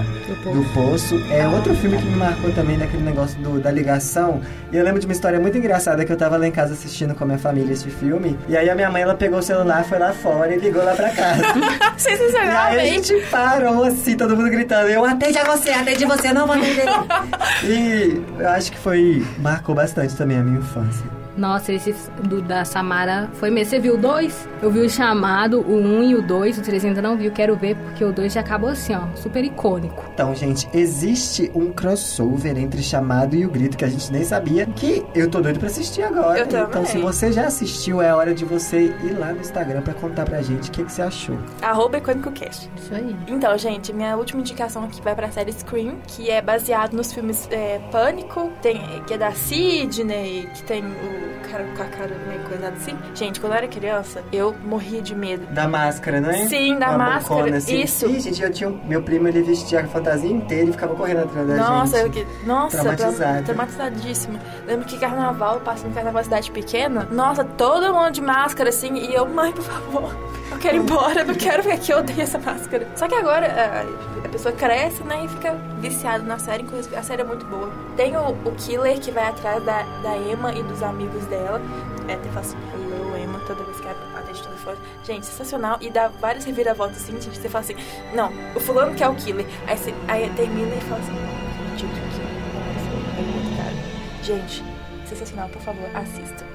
do 0.52 0.64
poço. 0.74 1.14
É 1.30 1.46
outro 1.46 1.72
filme 1.76 1.96
que 1.96 2.04
me 2.04 2.16
marcou 2.16 2.50
também 2.52 2.76
daquele 2.76 3.04
negócio 3.04 3.38
do- 3.40 3.60
da 3.60 3.70
ligação. 3.70 4.40
E 4.72 4.76
eu 4.76 4.84
lembro 4.84 4.98
de 5.00 5.06
uma 5.06 5.12
história 5.12 5.38
muito 5.38 5.56
engraçada 5.56 6.04
que 6.04 6.12
eu 6.12 6.16
tava 6.16 6.36
lá 6.36 6.48
em 6.48 6.50
casa 6.50 6.72
assistindo 6.72 7.14
com 7.14 7.22
a 7.22 7.26
minha 7.28 7.38
família 7.38 7.72
esse 7.72 7.88
filme. 7.88 8.36
E 8.48 8.56
aí 8.56 8.68
a 8.68 8.74
minha 8.74 8.90
mãe 8.90 9.02
ela 9.02 9.14
pegou 9.14 9.38
o 9.38 9.42
celular, 9.42 9.84
foi 9.84 9.98
lá 10.00 10.12
fora 10.12 10.52
e 10.52 10.58
ligou 10.58 10.82
lá 10.84 10.94
pra 10.94 11.10
casa. 11.10 11.42
e 11.96 12.00
Sensacional, 12.00 12.66
aí 12.72 12.80
a 12.80 12.84
gente. 12.86 13.08
gente 13.08 13.26
parou 13.30 13.84
assim, 13.84 14.16
todo 14.16 14.36
mundo 14.36 14.50
gritando. 14.50 14.88
Eu 14.88 15.04
atende 15.04 15.38
a 15.38 15.44
você, 15.44 15.70
atende 15.70 16.04
você, 16.04 16.32
não 16.32 16.46
vou 16.46 16.56
atender. 16.56 16.86
e 17.64 18.22
eu 18.40 18.48
acho 18.48 18.72
que 18.72 18.78
foi. 18.78 19.24
marcou 19.38 19.74
bastante 19.76 20.16
também 20.16 20.38
a 20.38 20.42
minha 20.42 20.58
infância. 20.58 21.21
Nossa, 21.36 21.72
esse 21.72 21.94
do, 22.22 22.42
da 22.42 22.64
Samara 22.64 23.30
foi 23.34 23.50
mesmo. 23.50 23.70
Você 23.70 23.78
viu 23.78 23.94
o 23.94 23.98
2? 23.98 24.48
Eu 24.60 24.70
vi 24.70 24.80
o 24.80 24.90
chamado, 24.90 25.60
o 25.60 25.76
1 25.76 25.98
um 25.98 26.02
e 26.02 26.14
o 26.14 26.22
2. 26.22 26.58
O 26.58 26.62
3 26.62 26.84
ainda 26.84 27.02
não 27.02 27.16
vi. 27.16 27.26
Eu 27.26 27.32
quero 27.32 27.56
ver 27.56 27.76
porque 27.76 28.04
o 28.04 28.12
2 28.12 28.32
já 28.32 28.40
acabou 28.40 28.70
assim, 28.70 28.94
ó. 28.94 29.06
Super 29.16 29.44
icônico. 29.44 30.04
Então, 30.12 30.34
gente, 30.34 30.68
existe 30.72 31.50
um 31.54 31.72
crossover 31.72 32.56
entre 32.58 32.82
Chamado 32.82 33.34
e 33.34 33.46
o 33.46 33.50
Grito 33.50 33.76
que 33.76 33.84
a 33.84 33.88
gente 33.88 34.12
nem 34.12 34.24
sabia, 34.24 34.66
que 34.66 35.04
eu 35.14 35.30
tô 35.30 35.40
doido 35.40 35.58
pra 35.58 35.68
assistir 35.68 36.02
agora. 36.02 36.38
Eu 36.38 36.46
também. 36.46 36.66
Então, 36.68 36.86
se 36.86 36.98
você 36.98 37.32
já 37.32 37.46
assistiu, 37.46 38.02
é 38.02 38.14
hora 38.14 38.34
de 38.34 38.44
você 38.44 38.94
ir 39.02 39.16
lá 39.18 39.32
no 39.32 39.40
Instagram 39.40 39.82
pra 39.82 39.94
contar 39.94 40.24
pra 40.24 40.42
gente 40.42 40.68
o 40.68 40.72
que, 40.72 40.84
que 40.84 40.92
você 40.92 41.02
achou. 41.02 41.38
Arroba 41.60 41.98
IcônicoCast. 41.98 42.70
Isso 42.76 42.94
aí. 42.94 43.16
Então, 43.26 43.56
gente, 43.56 43.92
minha 43.92 44.16
última 44.16 44.40
indicação 44.40 44.84
aqui 44.84 45.00
vai 45.00 45.14
pra 45.14 45.30
série 45.30 45.52
Scream, 45.52 45.96
que 46.06 46.30
é 46.30 46.42
baseado 46.42 46.92
nos 46.94 47.12
filmes 47.12 47.48
é, 47.50 47.80
Pânico, 47.90 48.50
tem, 48.60 48.80
que 49.06 49.14
é 49.14 49.18
da 49.18 49.32
Sidney, 49.32 50.48
que 50.54 50.62
tem 50.64 50.84
o 50.84 51.21
cara 51.50 51.64
com 51.76 51.82
a 51.82 51.86
cara 51.86 52.14
meio 52.28 52.40
coisada 52.42 52.74
assim. 52.76 52.96
Gente, 53.14 53.40
quando 53.40 53.52
eu 53.52 53.58
era 53.58 53.68
criança, 53.68 54.22
eu 54.32 54.54
morria 54.64 55.00
de 55.02 55.14
medo. 55.14 55.46
Da 55.52 55.68
máscara, 55.68 56.20
não 56.20 56.30
é? 56.30 56.46
Sim, 56.46 56.78
da 56.78 56.88
Uma 56.90 56.98
máscara, 56.98 57.40
bocona, 57.40 57.56
assim. 57.58 57.80
isso. 57.80 58.06
Ih, 58.06 58.20
gente, 58.20 58.42
eu 58.42 58.50
tinha 58.52 58.70
meu 58.70 59.02
primo, 59.02 59.28
ele 59.28 59.42
vestia 59.42 59.80
a 59.80 59.86
fantasia 59.86 60.30
inteira 60.30 60.70
e 60.70 60.72
ficava 60.72 60.94
correndo 60.94 61.20
atrás 61.24 61.46
da 61.46 61.56
Nossa, 61.56 61.98
eu, 61.98 62.10
que- 62.10 62.26
nossa, 62.44 62.76
Traumatizado. 62.78 63.18
tra- 63.18 63.42
traumatizadíssima. 63.42 64.38
Lembro 64.66 64.86
que 64.86 64.98
carnaval, 64.98 65.60
passando 65.60 65.90
em 65.90 65.94
carnaval 65.94 66.24
cidade 66.24 66.50
pequena, 66.50 67.06
nossa, 67.10 67.44
todo 67.44 67.92
mundo 67.94 68.10
de 68.12 68.20
máscara 68.20 68.68
assim, 68.70 68.94
e 68.94 69.14
eu, 69.14 69.26
mãe, 69.28 69.52
por 69.52 69.62
favor, 69.64 70.16
quero 70.62 70.76
ir 70.76 70.80
embora, 70.80 71.24
não 71.24 71.34
quero 71.34 71.62
ver 71.62 71.72
aqui, 71.72 71.92
eu 71.92 71.98
odeio 71.98 72.20
essa 72.20 72.38
máscara. 72.38 72.86
Só 72.94 73.08
que 73.08 73.14
agora 73.14 73.46
a, 73.46 74.26
a 74.26 74.28
pessoa 74.28 74.54
cresce, 74.54 75.02
né, 75.02 75.24
e 75.24 75.28
fica 75.28 75.54
viciada 75.80 76.22
na 76.22 76.38
série, 76.38 76.62
inclusive 76.62 76.94
a 76.94 77.02
série 77.02 77.22
é 77.22 77.24
muito 77.24 77.44
boa. 77.46 77.70
Tem 77.96 78.16
o, 78.16 78.30
o 78.30 78.54
killer 78.56 78.98
que 79.00 79.10
vai 79.10 79.28
atrás 79.28 79.62
da, 79.64 79.82
da 80.02 80.16
Emma 80.16 80.54
e 80.54 80.62
dos 80.62 80.82
amigos 80.82 81.24
dela. 81.26 81.60
É, 82.08 82.14
até 82.14 82.28
fala 82.28 82.40
assim, 82.40 82.56
hello, 82.74 83.16
Emma, 83.18 83.40
toda 83.40 83.62
vez 83.64 83.80
que 83.80 83.88
atende 83.88 84.40
o 84.40 84.44
telefone. 84.44 84.78
Gente, 85.04 85.26
sensacional. 85.26 85.78
E 85.80 85.90
dá 85.90 86.08
várias 86.08 86.44
reviravoltas 86.44 86.98
assim, 86.98 87.20
gente, 87.20 87.38
você 87.38 87.48
fala 87.48 87.64
assim, 87.64 87.76
não, 88.14 88.32
o 88.54 88.60
fulano 88.60 88.94
que 88.94 89.02
é 89.02 89.08
o 89.08 89.14
killer. 89.14 89.46
Aí, 89.66 89.76
você, 89.76 89.92
aí 90.06 90.30
termina 90.36 90.74
e 90.74 90.80
fala 90.82 91.00
assim, 91.00 91.12
não 91.12 91.66
acredito 91.66 91.92
que 91.92 93.16
foi 93.16 93.24
o 93.24 93.36
outro 93.36 93.56
cara. 93.56 93.74
Gente, 94.22 94.64
sensacional, 95.06 95.48
por 95.48 95.60
favor, 95.62 95.88
assista. 95.94 96.51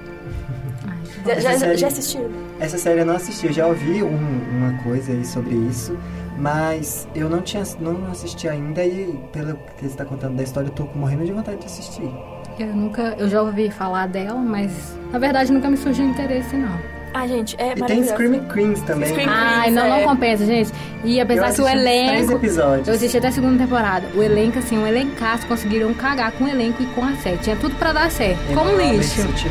Já, 1.27 1.34
Essa 1.34 1.41
já, 1.51 1.60
série- 1.60 1.77
já 1.77 1.88
assistiu? 1.88 2.29
Essa 2.60 2.77
série 2.77 3.00
eu 3.01 3.05
não 3.05 3.15
assisti, 3.15 3.48
eu 3.48 3.53
já 3.53 3.67
ouvi 3.67 4.01
um- 4.03 4.41
uma 4.57 4.74
coisa 4.84 5.12
aí 5.12 5.25
sobre 5.25 5.55
isso, 5.55 5.98
mas 6.38 7.07
eu 7.15 7.29
não 7.29 7.41
tinha 7.41 7.63
não 7.79 8.12
assisti 8.12 8.48
ainda 8.48 8.84
e 8.86 9.17
pelo 9.31 9.55
que 9.55 9.81
você 9.81 9.86
está 9.88 10.05
contando 10.05 10.36
da 10.36 10.43
história, 10.43 10.67
eu 10.67 10.74
tô 10.74 10.86
morrendo 10.96 11.25
de 11.25 11.31
vontade 11.31 11.57
de 11.60 11.65
assistir. 11.65 12.10
Eu 12.60 12.67
nunca, 12.75 13.15
eu 13.19 13.29
já 13.29 13.41
ouvi 13.41 13.69
falar 13.69 14.07
dela, 14.07 14.39
mas 14.39 14.98
na 15.12 15.19
verdade 15.19 15.51
nunca 15.51 15.69
me 15.69 15.77
surgiu 15.77 16.05
interesse 16.05 16.55
não. 16.55 16.97
Ah, 17.14 17.26
gente, 17.28 17.56
é 17.58 17.72
E 17.72 17.74
tem 17.74 17.80
maravilhoso. 17.82 18.12
Screaming 18.14 18.48
Queens 18.50 18.82
também. 18.82 19.10
Scream- 19.10 19.30
Ai, 19.30 19.72
não, 19.72 19.88
não 19.90 19.96
é. 19.98 20.04
compensa, 20.04 20.46
gente. 20.46 20.72
E 21.04 21.20
apesar 21.22 21.54
que 21.54 21.62
o 21.62 21.66
assisti 21.66 21.72
Três 21.82 22.20
elenco. 22.22 22.32
episódios. 22.34 22.88
Eu 22.88 22.94
assisti 22.96 23.18
até 23.18 23.28
a 23.28 23.32
segunda 23.32 23.58
temporada. 23.64 24.06
O 24.16 24.22
elenco, 24.22 24.60
assim, 24.60 24.78
um 24.78 24.86
elencaço 24.86 25.48
conseguiram 25.48 25.94
cagar 25.94 26.32
com 26.34 26.44
o 26.44 26.48
elenco 26.48 26.84
e 26.84 26.86
com 26.88 27.04
a 27.04 27.14
série. 27.16 27.38
Tinha 27.38 27.56
tudo 27.56 27.76
pra 27.76 27.94
dar 27.94 28.12
certo. 28.12 28.40
Emma 28.52 28.62
Como 28.62 28.72
Roberts, 28.72 29.16
lixo. 29.18 29.48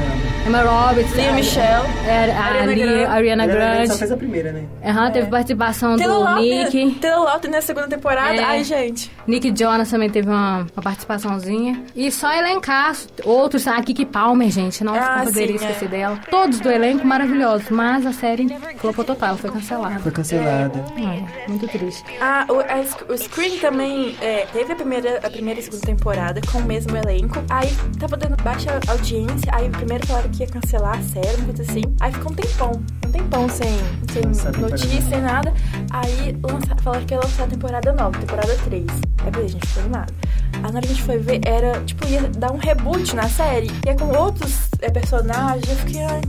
Emma 0.46 0.62
Roberts, 0.62 1.14
Lea 1.14 1.32
Michelle. 1.32 1.86
é, 2.06 2.30
a 2.32 2.44
Ariana 2.44 2.72
Lia- 2.72 2.86
Grande. 2.86 3.04
Ariana 3.06 3.42
Ela 3.44 3.52
só 3.52 3.58
Grande. 3.84 3.98
fez 3.98 4.12
a 4.12 4.16
primeira, 4.16 4.52
né? 4.52 4.62
Aham, 4.84 5.10
teve 5.10 5.26
participação 5.28 5.96
Taylor 5.96 6.18
do 6.18 6.24
Lautner, 6.24 6.64
Nick. 6.74 6.94
Taylor 7.00 7.24
Lautner 7.24 7.52
na 7.52 7.60
segunda 7.62 7.88
temporada. 7.88 8.34
É. 8.34 8.44
Ai, 8.44 8.64
gente. 8.64 9.10
Nick 9.26 9.52
Jonas 9.56 9.90
também 9.90 10.10
teve 10.10 10.28
uma, 10.28 10.66
uma 10.76 10.82
participaçãozinha. 10.82 11.82
E 11.94 12.10
só 12.12 12.32
elencaço. 12.32 13.08
Outros, 13.24 13.66
a 13.66 13.80
Kiki 13.82 14.04
Palmer, 14.04 14.50
gente. 14.50 14.84
Nossa, 14.84 15.00
Ah, 15.00 15.16
não 15.18 15.24
poderia 15.26 15.58
sim, 15.58 15.64
esquecer 15.64 15.86
é. 15.86 15.88
dela. 15.88 16.18
Todos 16.30 16.60
do 16.60 16.70
elenco 16.70 17.06
maravilhosos. 17.06 17.45
Mas 17.70 18.04
a 18.04 18.12
série 18.12 18.48
flopou 18.78 19.04
total, 19.04 19.36
foi 19.36 19.50
cancelada. 19.50 20.00
Foi 20.00 20.10
cancelada. 20.10 20.84
É, 20.96 21.48
muito 21.48 21.68
triste. 21.68 22.04
Ah, 22.20 22.44
o, 22.48 22.58
a 22.60 23.12
o 23.12 23.16
Scream 23.16 23.58
também 23.58 24.16
é, 24.20 24.46
teve 24.46 24.72
a 24.72 24.76
primeira, 24.76 25.18
a 25.18 25.30
primeira 25.30 25.60
e 25.60 25.62
segunda 25.62 25.86
temporada 25.86 26.40
com 26.50 26.58
o 26.58 26.64
mesmo 26.64 26.96
elenco. 26.96 27.42
Aí 27.48 27.68
tava 27.98 28.16
dando 28.16 28.36
baixa 28.42 28.80
audiência. 28.88 29.50
Aí 29.52 29.70
primeiro 29.70 30.06
falaram 30.06 30.28
que 30.30 30.42
ia 30.42 30.48
cancelar 30.48 30.98
a 30.98 31.02
série, 31.02 31.36
uma 31.36 31.46
coisa 31.46 31.62
assim. 31.62 31.82
Aí 32.00 32.12
ficou 32.12 32.32
um 32.32 32.34
tempão. 32.34 32.72
Um 33.06 33.10
tempão 33.10 33.48
sem, 33.48 33.78
sem 34.12 34.22
a 34.24 34.58
notícia, 34.58 35.02
sem 35.02 35.20
nada. 35.20 35.54
Aí 35.90 36.36
lança, 36.42 36.74
falaram 36.82 37.04
que 37.06 37.14
ia 37.14 37.20
lançar 37.20 37.44
a 37.44 37.46
temporada 37.46 37.92
nova, 37.92 38.18
temporada 38.18 38.56
3. 38.64 38.84
Aí 38.88 39.26
eu 39.26 39.32
falei, 39.32 39.48
gente, 39.48 39.66
foi 39.68 39.82
animado. 39.82 40.14
Aí 40.52 40.60
na 40.62 40.68
hora 40.68 40.80
que 40.80 40.86
a 40.86 40.88
gente 40.88 41.02
foi 41.02 41.18
ver, 41.18 41.40
era, 41.46 41.80
tipo, 41.84 42.06
ia 42.08 42.22
dar 42.22 42.50
um 42.50 42.58
reboot 42.58 43.14
na 43.14 43.28
série. 43.28 43.70
Ia 43.86 43.94
com 43.94 44.06
outros 44.16 44.68
é, 44.80 44.90
personagens. 44.90 45.68
Eu 45.68 45.76
fiquei, 45.76 46.02
ai, 46.02 46.20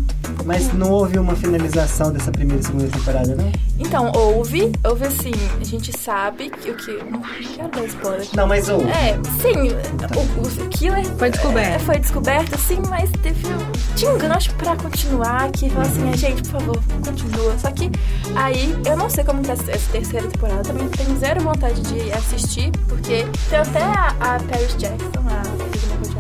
Mas 0.46 0.72
não 0.74 0.92
houve 0.92 1.18
uma 1.20 1.36
finalização 1.36 2.12
dessa 2.12 2.32
primeira 2.32 2.62
e 2.62 2.66
segunda 2.66 2.88
temporada, 2.88 3.36
não? 3.36 3.52
Então, 3.80 4.12
houve, 4.16 4.72
houve 4.84 5.06
assim, 5.06 5.32
a 5.62 5.64
gente 5.64 5.96
sabe 5.98 6.50
que 6.50 6.72
o 6.72 6.76
que. 6.76 6.92
Não 7.12 7.22
quero 7.22 7.70
dar 7.70 7.86
spoiler. 7.86 8.28
Não, 8.36 8.48
mas 8.48 8.68
houve. 8.70 8.88
É, 8.90 9.14
sim, 9.42 9.70
o, 10.16 10.64
o 10.64 10.70
killer 10.70 11.06
Foi 11.18 11.30
descoberto. 11.30 11.70
é, 11.76 11.80
foi 11.80 12.00
descoberto, 12.00 12.58
sim, 12.58 12.82
mas 12.90 13.10
teve 13.22 13.48
um, 13.48 13.72
tinha 13.96 14.12
um 14.12 14.18
gancho 14.18 14.54
pra 14.56 14.76
continuar, 14.76 15.52
que 15.52 15.70
falou 15.70 15.88
assim, 15.88 16.10
"Ah, 16.12 16.18
gente, 16.18 16.42
por 16.50 16.60
favor, 16.60 16.84
continua. 17.06 17.58
Só 17.60 17.72
que 17.72 17.92
aí, 18.36 18.76
eu 18.86 18.98
não 18.98 19.10
sei 19.10 19.24
como 19.24 19.42
que 19.44 19.52
é 19.52 19.54
essa 19.54 19.92
terceira 19.92 20.28
temporada, 20.28 20.64
também 20.64 20.88
tenho 20.90 21.16
zero 21.20 21.42
vontade 21.42 21.80
de 21.82 22.12
assistir, 22.14 22.72
porque 22.88 23.26
tem 23.50 23.60
até 23.60 23.84
a, 23.84 24.08
a 24.20 24.40
Paris 24.40 24.76
Jackson, 24.78 24.96
a 24.96 24.98
filha 24.98 25.10
da 25.12 25.22
Michael 25.22 25.70
Jackson. 25.72 26.17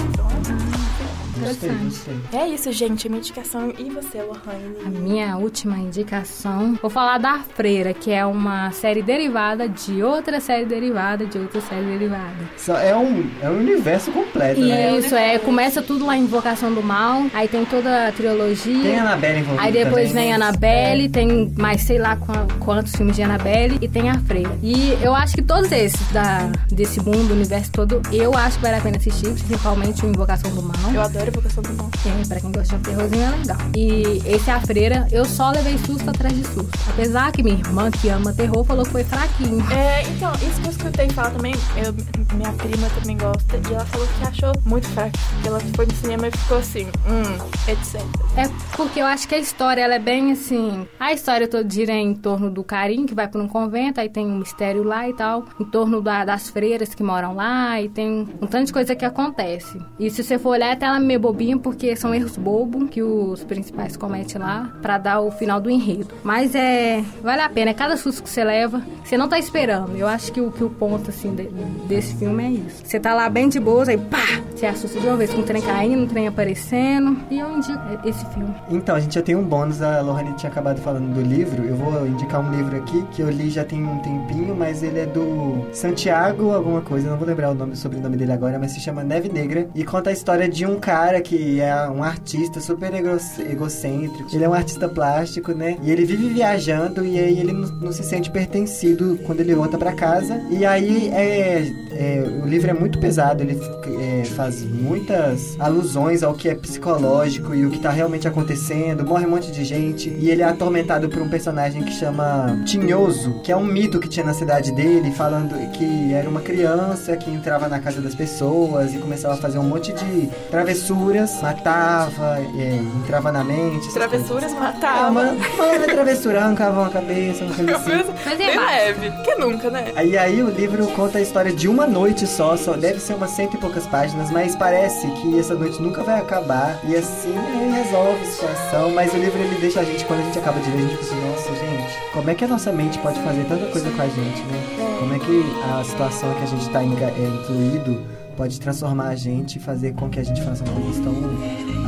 Gostei, 1.39 1.69
gostei. 1.69 2.15
É 2.33 2.47
isso, 2.47 2.71
gente, 2.71 3.07
a 3.07 3.09
minha 3.09 3.19
indicação. 3.19 3.73
E 3.77 3.89
você, 3.89 4.19
A 4.19 4.23
Lohane? 4.23 4.99
minha 4.99 5.37
última 5.37 5.77
indicação, 5.77 6.77
vou 6.81 6.89
falar 6.89 7.17
da 7.17 7.39
Freira, 7.55 7.93
que 7.93 8.11
é 8.11 8.25
uma 8.25 8.71
série 8.71 9.01
derivada 9.01 9.67
de 9.67 10.01
outra 10.03 10.39
série 10.39 10.65
derivada 10.65 11.25
de 11.25 11.37
outra 11.37 11.61
série 11.61 11.85
derivada. 11.85 12.33
Só 12.57 12.77
é, 12.77 12.95
um, 12.95 13.29
é 13.41 13.49
um 13.49 13.57
universo 13.59 14.11
completo, 14.11 14.59
né? 14.61 14.97
Isso, 14.97 15.15
é, 15.15 15.37
começa 15.39 15.81
tudo 15.81 16.05
lá 16.05 16.15
em 16.17 16.21
Invocação 16.21 16.73
do 16.73 16.81
Mal, 16.83 17.23
aí 17.33 17.47
tem 17.47 17.63
toda 17.65 18.07
a 18.07 18.11
trilogia. 18.11 18.81
Tem 18.83 18.97
a 18.97 19.01
Annabelle 19.01 19.39
envolvida 19.39 19.63
Aí 19.63 19.71
depois 19.71 20.09
também. 20.09 20.23
vem 20.25 20.33
a 20.33 20.35
Annabelle, 20.35 21.09
tem 21.09 21.53
mais 21.57 21.81
sei 21.83 21.97
lá 21.99 22.15
qua- 22.15 22.47
quantos 22.59 22.95
filmes 22.95 23.15
de 23.15 23.23
Annabelle 23.23 23.77
e 23.81 23.87
tem 23.87 24.09
a 24.09 24.19
Freira. 24.19 24.57
E 24.63 24.97
eu 25.01 25.13
acho 25.15 25.35
que 25.35 25.41
todos 25.41 25.71
esses 25.71 25.99
da, 26.11 26.49
desse 26.71 26.99
mundo, 27.01 27.31
universo 27.33 27.71
todo, 27.71 28.01
eu 28.11 28.33
acho 28.35 28.57
que 28.57 28.63
vale 28.63 28.75
a 28.77 28.81
pena 28.81 28.97
assistir, 28.97 29.29
principalmente 29.33 30.05
o 30.05 30.09
Invocação 30.09 30.51
do 30.51 30.61
Mal. 30.61 30.75
Eu 30.93 31.01
adoro 31.01 31.26
a 31.27 31.31
Invocação 31.31 31.63
do 31.63 31.73
Mal. 31.73 31.89
É, 32.05 32.27
pra 32.27 32.39
quem 32.39 32.51
gosta 32.51 32.77
de 32.77 32.83
terrorzinho 32.83 33.23
é 33.23 33.29
legal. 33.29 33.57
E 33.75 34.21
esse 34.25 34.49
A 34.51 34.59
Freira, 34.61 35.07
eu 35.11 35.25
só 35.25 35.51
levei 35.51 35.77
susto 35.79 36.09
atrás 36.09 36.33
de 36.35 36.43
susto. 36.45 36.69
Apesar 36.89 37.31
que 37.31 37.43
minha 37.43 37.55
irmã, 37.57 37.91
que 37.91 38.09
ama 38.09 38.33
terror, 38.33 38.63
falou 38.63 38.85
que 38.85 38.91
foi 38.91 39.03
fraquinho. 39.03 39.59
É, 39.71 40.03
então, 40.09 40.31
isso 40.35 40.61
que 40.61 40.67
eu 40.67 40.71
escutei 40.71 41.09
falar 41.09 41.31
também, 41.31 41.53
eu- 41.77 41.93
minha 42.35 42.51
prima 42.53 42.87
também 42.99 43.17
gosta, 43.17 43.57
e 43.69 43.73
ela 43.73 43.85
falou 43.85 44.07
que 44.07 44.27
achou 44.27 44.51
muito 44.65 44.87
fraco. 44.89 45.11
Ela 45.45 45.59
foi 45.75 45.85
no 45.85 45.93
cinema 45.95 46.27
e 46.27 46.31
ficou 46.31 46.57
assim, 46.57 46.85
hum, 46.85 47.45
etc. 47.67 48.01
É 48.37 48.49
porque 48.75 49.01
eu 49.01 49.05
acho 49.05 49.27
que 49.27 49.35
a 49.35 49.39
história, 49.39 49.81
ela 49.81 49.95
é 49.95 49.99
bem 49.99 50.31
assim... 50.31 50.87
A 50.99 51.13
história 51.13 51.47
toda 51.47 51.69
gira 51.69 51.91
em 51.93 52.13
torno 52.13 52.49
do 52.49 52.63
Carim, 52.63 53.05
que 53.05 53.13
vai 53.15 53.27
pra 53.27 53.41
um 53.41 53.47
convento, 53.47 53.99
aí 53.99 54.09
tem 54.09 54.25
um 54.25 54.37
mistério 54.39 54.83
lá 54.83 55.07
e 55.09 55.13
tal. 55.13 55.45
Em 55.59 55.65
torno 55.65 56.01
da- 56.01 56.25
das 56.25 56.49
freiras 56.49 56.93
que 56.93 57.03
moram 57.03 57.35
lá, 57.35 57.81
e 57.81 57.89
tem 57.89 58.27
um 58.41 58.47
tanto 58.47 58.67
de 58.67 58.73
coisa 58.73 58.95
que 58.95 59.05
acontece. 59.05 59.79
E 59.99 60.09
se 60.09 60.23
você 60.23 60.37
for 60.37 60.49
olhar, 60.51 60.71
até 60.73 60.85
ela 60.85 60.97
é 60.97 60.99
meio 61.17 61.19
bobinha, 61.19 61.57
porque 61.57 61.95
são 61.95 62.13
erros 62.13 62.37
bobos 62.37 62.89
que 62.89 63.01
os 63.01 63.43
principais 63.43 63.97
cometem 63.97 64.39
lá, 64.39 64.71
pra 64.81 64.97
dar 64.97 65.19
o 65.21 65.31
final 65.31 65.59
do 65.59 65.69
enredo. 65.69 66.07
Mas 66.23 66.53
é... 66.55 67.03
Vale 67.21 67.41
a 67.41 67.49
pena, 67.49 67.71
é 67.71 67.73
cada 67.73 67.97
susto 67.97 68.23
que 68.23 68.29
você 68.29 68.43
leva, 68.43 68.81
você 69.03 69.17
não 69.17 69.27
tá 69.27 69.37
esperando. 69.39 69.95
Eu 69.97 70.07
acho 70.07 70.31
que 70.31 70.39
o, 70.39 70.51
que 70.51 70.63
o 70.63 70.69
ponto, 70.69 71.09
assim, 71.09 71.33
de- 71.33 71.49
desse 71.87 72.15
filme 72.15 72.43
é 72.43 72.49
isso. 72.51 72.81
Você 72.85 72.99
tá 72.99 73.13
lá 73.13 73.29
bem 73.29 73.49
de 73.49 73.59
boas, 73.59 73.89
aí 73.89 73.97
pá! 73.97 74.17
Você 74.55 74.65
assusta 74.65 74.99
de 74.99 75.07
uma 75.07 75.17
vez 75.17 75.31
com 75.33 75.41
o 75.41 75.43
trem 75.43 75.61
caindo, 75.61 76.03
o 76.03 76.07
trem 76.07 76.27
aparecendo. 76.27 77.17
E 77.29 77.39
eu 77.39 77.51
indico 77.57 77.79
esse 78.05 78.25
filme. 78.27 78.53
Então, 78.71 78.95
a 78.95 78.99
gente 78.99 79.13
já 79.15 79.21
tem 79.21 79.35
um 79.35 79.43
bônus. 79.43 79.81
A 79.81 80.01
Lohane 80.01 80.33
tinha 80.33 80.51
acabado 80.51 80.79
falando 80.81 81.13
do 81.13 81.21
livro. 81.21 81.63
Eu 81.63 81.75
vou 81.75 82.07
indicar 82.07 82.41
um 82.41 82.51
livro 82.51 82.75
aqui 82.75 83.03
que 83.11 83.21
eu 83.21 83.29
li 83.29 83.49
já 83.51 83.63
tem 83.63 83.85
um 83.85 83.99
tempinho, 83.99 84.55
mas 84.55 84.81
ele 84.81 84.99
é 84.99 85.05
do 85.05 85.63
Santiago 85.71 86.51
alguma 86.51 86.81
coisa. 86.81 87.09
Não 87.09 87.17
vou 87.17 87.27
lembrar 87.27 87.51
o 87.51 87.53
nome, 87.53 87.73
o 87.73 87.75
sobrenome 87.75 88.17
dele 88.17 88.31
agora, 88.31 88.57
mas 88.57 88.71
se 88.71 88.79
chama 88.79 89.03
Neve 89.03 89.29
Negra. 89.29 89.69
E 89.75 89.83
conta 89.83 90.09
a 90.09 90.13
história 90.13 90.49
de 90.49 90.65
um 90.65 90.79
cara 90.79 91.06
que 91.21 91.59
é 91.59 91.73
um 91.89 92.03
artista 92.03 92.59
super 92.59 92.93
ego- 92.93 93.17
egocêntrico. 93.49 94.29
Ele 94.33 94.43
é 94.43 94.49
um 94.49 94.53
artista 94.53 94.87
plástico, 94.87 95.51
né? 95.53 95.77
E 95.83 95.91
ele 95.91 96.05
vive 96.05 96.29
viajando 96.29 97.05
e 97.05 97.17
aí 97.19 97.39
ele 97.39 97.51
não, 97.53 97.67
não 97.81 97.91
se 97.91 98.03
sente 98.03 98.29
pertencido 98.29 99.19
quando 99.25 99.39
ele 99.41 99.55
volta 99.55 99.77
pra 99.77 99.93
casa. 99.93 100.41
E 100.49 100.65
aí 100.65 101.09
é, 101.13 101.71
é, 101.91 102.23
o 102.43 102.47
livro 102.47 102.69
é 102.69 102.73
muito 102.73 102.99
pesado. 102.99 103.43
Ele 103.43 103.59
é, 103.99 104.25
faz 104.25 104.63
muitas 104.63 105.55
alusões 105.59 106.23
ao 106.23 106.33
que 106.33 106.49
é 106.49 106.55
psicológico 106.55 107.53
e 107.55 107.65
o 107.65 107.69
que 107.69 107.79
tá 107.79 107.89
realmente 107.89 108.27
acontecendo. 108.27 109.05
Morre 109.05 109.25
um 109.25 109.29
monte 109.31 109.51
de 109.51 109.63
gente. 109.63 110.09
E 110.09 110.29
ele 110.29 110.41
é 110.41 110.45
atormentado 110.45 111.09
por 111.09 111.21
um 111.21 111.29
personagem 111.29 111.83
que 111.83 111.91
chama 111.91 112.61
Tinhoso, 112.65 113.39
que 113.43 113.51
é 113.51 113.57
um 113.57 113.63
mito 113.65 113.99
que 113.99 114.07
tinha 114.07 114.25
na 114.25 114.33
cidade 114.33 114.71
dele, 114.71 115.11
falando 115.11 115.55
que 115.71 116.13
era 116.13 116.29
uma 116.29 116.41
criança 116.41 117.15
que 117.17 117.29
entrava 117.29 117.67
na 117.67 117.79
casa 117.79 118.01
das 118.01 118.15
pessoas 118.15 118.93
e 118.93 118.97
começava 118.97 119.33
a 119.33 119.37
fazer 119.37 119.57
um 119.59 119.63
monte 119.63 119.93
de 119.93 120.29
travessuras, 120.49 120.96
matava, 121.41 122.39
é, 122.57 122.75
entrava 122.75 123.31
na 123.31 123.43
mente. 123.43 123.91
Travessuras 123.93 124.53
coisas. 124.53 124.59
matavam. 124.59 125.05
Ah, 125.05 125.09
uma, 125.09 125.75
uma 125.77 125.85
travessura, 125.85 126.41
arrancava 126.41 126.81
uma 126.81 126.89
cabeça, 126.89 127.43
uma 127.43 127.55
coisa 127.55 127.75
assim. 127.75 128.13
Mas 128.25 128.39
é 128.39 128.59
leve. 128.59 129.11
Que 129.23 129.35
nunca, 129.35 129.69
né? 129.69 129.91
Aí, 129.95 130.17
aí 130.17 130.41
o 130.41 130.49
livro 130.49 130.85
conta 130.87 131.17
a 131.17 131.21
história 131.21 131.51
de 131.53 131.67
uma 131.67 131.87
noite 131.87 132.25
só, 132.27 132.55
só 132.57 132.73
deve 132.73 132.99
ser 132.99 133.13
umas 133.13 133.31
cento 133.31 133.55
e 133.55 133.57
poucas 133.57 133.85
páginas, 133.87 134.31
mas 134.31 134.55
parece 134.55 135.07
que 135.11 135.39
essa 135.39 135.53
noite 135.55 135.81
nunca 135.81 136.03
vai 136.03 136.19
acabar. 136.19 136.79
E 136.83 136.95
assim 136.95 137.29
ele 137.29 137.71
resolve 137.71 138.21
a 138.21 138.25
situação. 138.25 138.91
Mas 138.91 139.13
o 139.13 139.17
livro 139.17 139.39
ele 139.39 139.59
deixa 139.59 139.81
a 139.81 139.83
gente, 139.83 140.05
quando 140.05 140.21
a 140.21 140.23
gente 140.23 140.39
acaba 140.39 140.59
de 140.59 140.69
ler, 140.71 140.77
a 140.77 140.81
gente 140.81 140.97
fica 140.97 141.05
assim, 141.05 141.27
nossa, 141.27 141.49
gente, 141.55 142.11
como 142.13 142.29
é 142.29 142.35
que 142.35 142.45
a 142.45 142.47
nossa 142.47 142.71
mente 142.71 142.99
pode 142.99 143.19
fazer 143.21 143.43
tanta 143.45 143.65
coisa 143.67 143.89
com 143.89 144.01
a 144.01 144.07
gente, 144.07 144.41
né? 144.43 144.97
Como 144.99 145.13
é 145.13 145.19
que 145.19 145.43
a 145.71 145.83
situação 145.83 146.33
que 146.33 146.43
a 146.43 146.47
gente 146.47 146.69
tá 146.69 146.81
é, 146.81 146.85
incluído 146.85 148.03
pode 148.37 148.59
transformar 148.61 149.07
a 149.07 149.15
gente 149.15 149.57
e 149.57 149.59
fazer 149.59 149.95
com 149.95 150.09
que 150.09 150.19
a 150.19 150.23
gente 150.23 150.41
faça 150.43 150.63
coisas 150.63 151.03
tão 151.03 151.13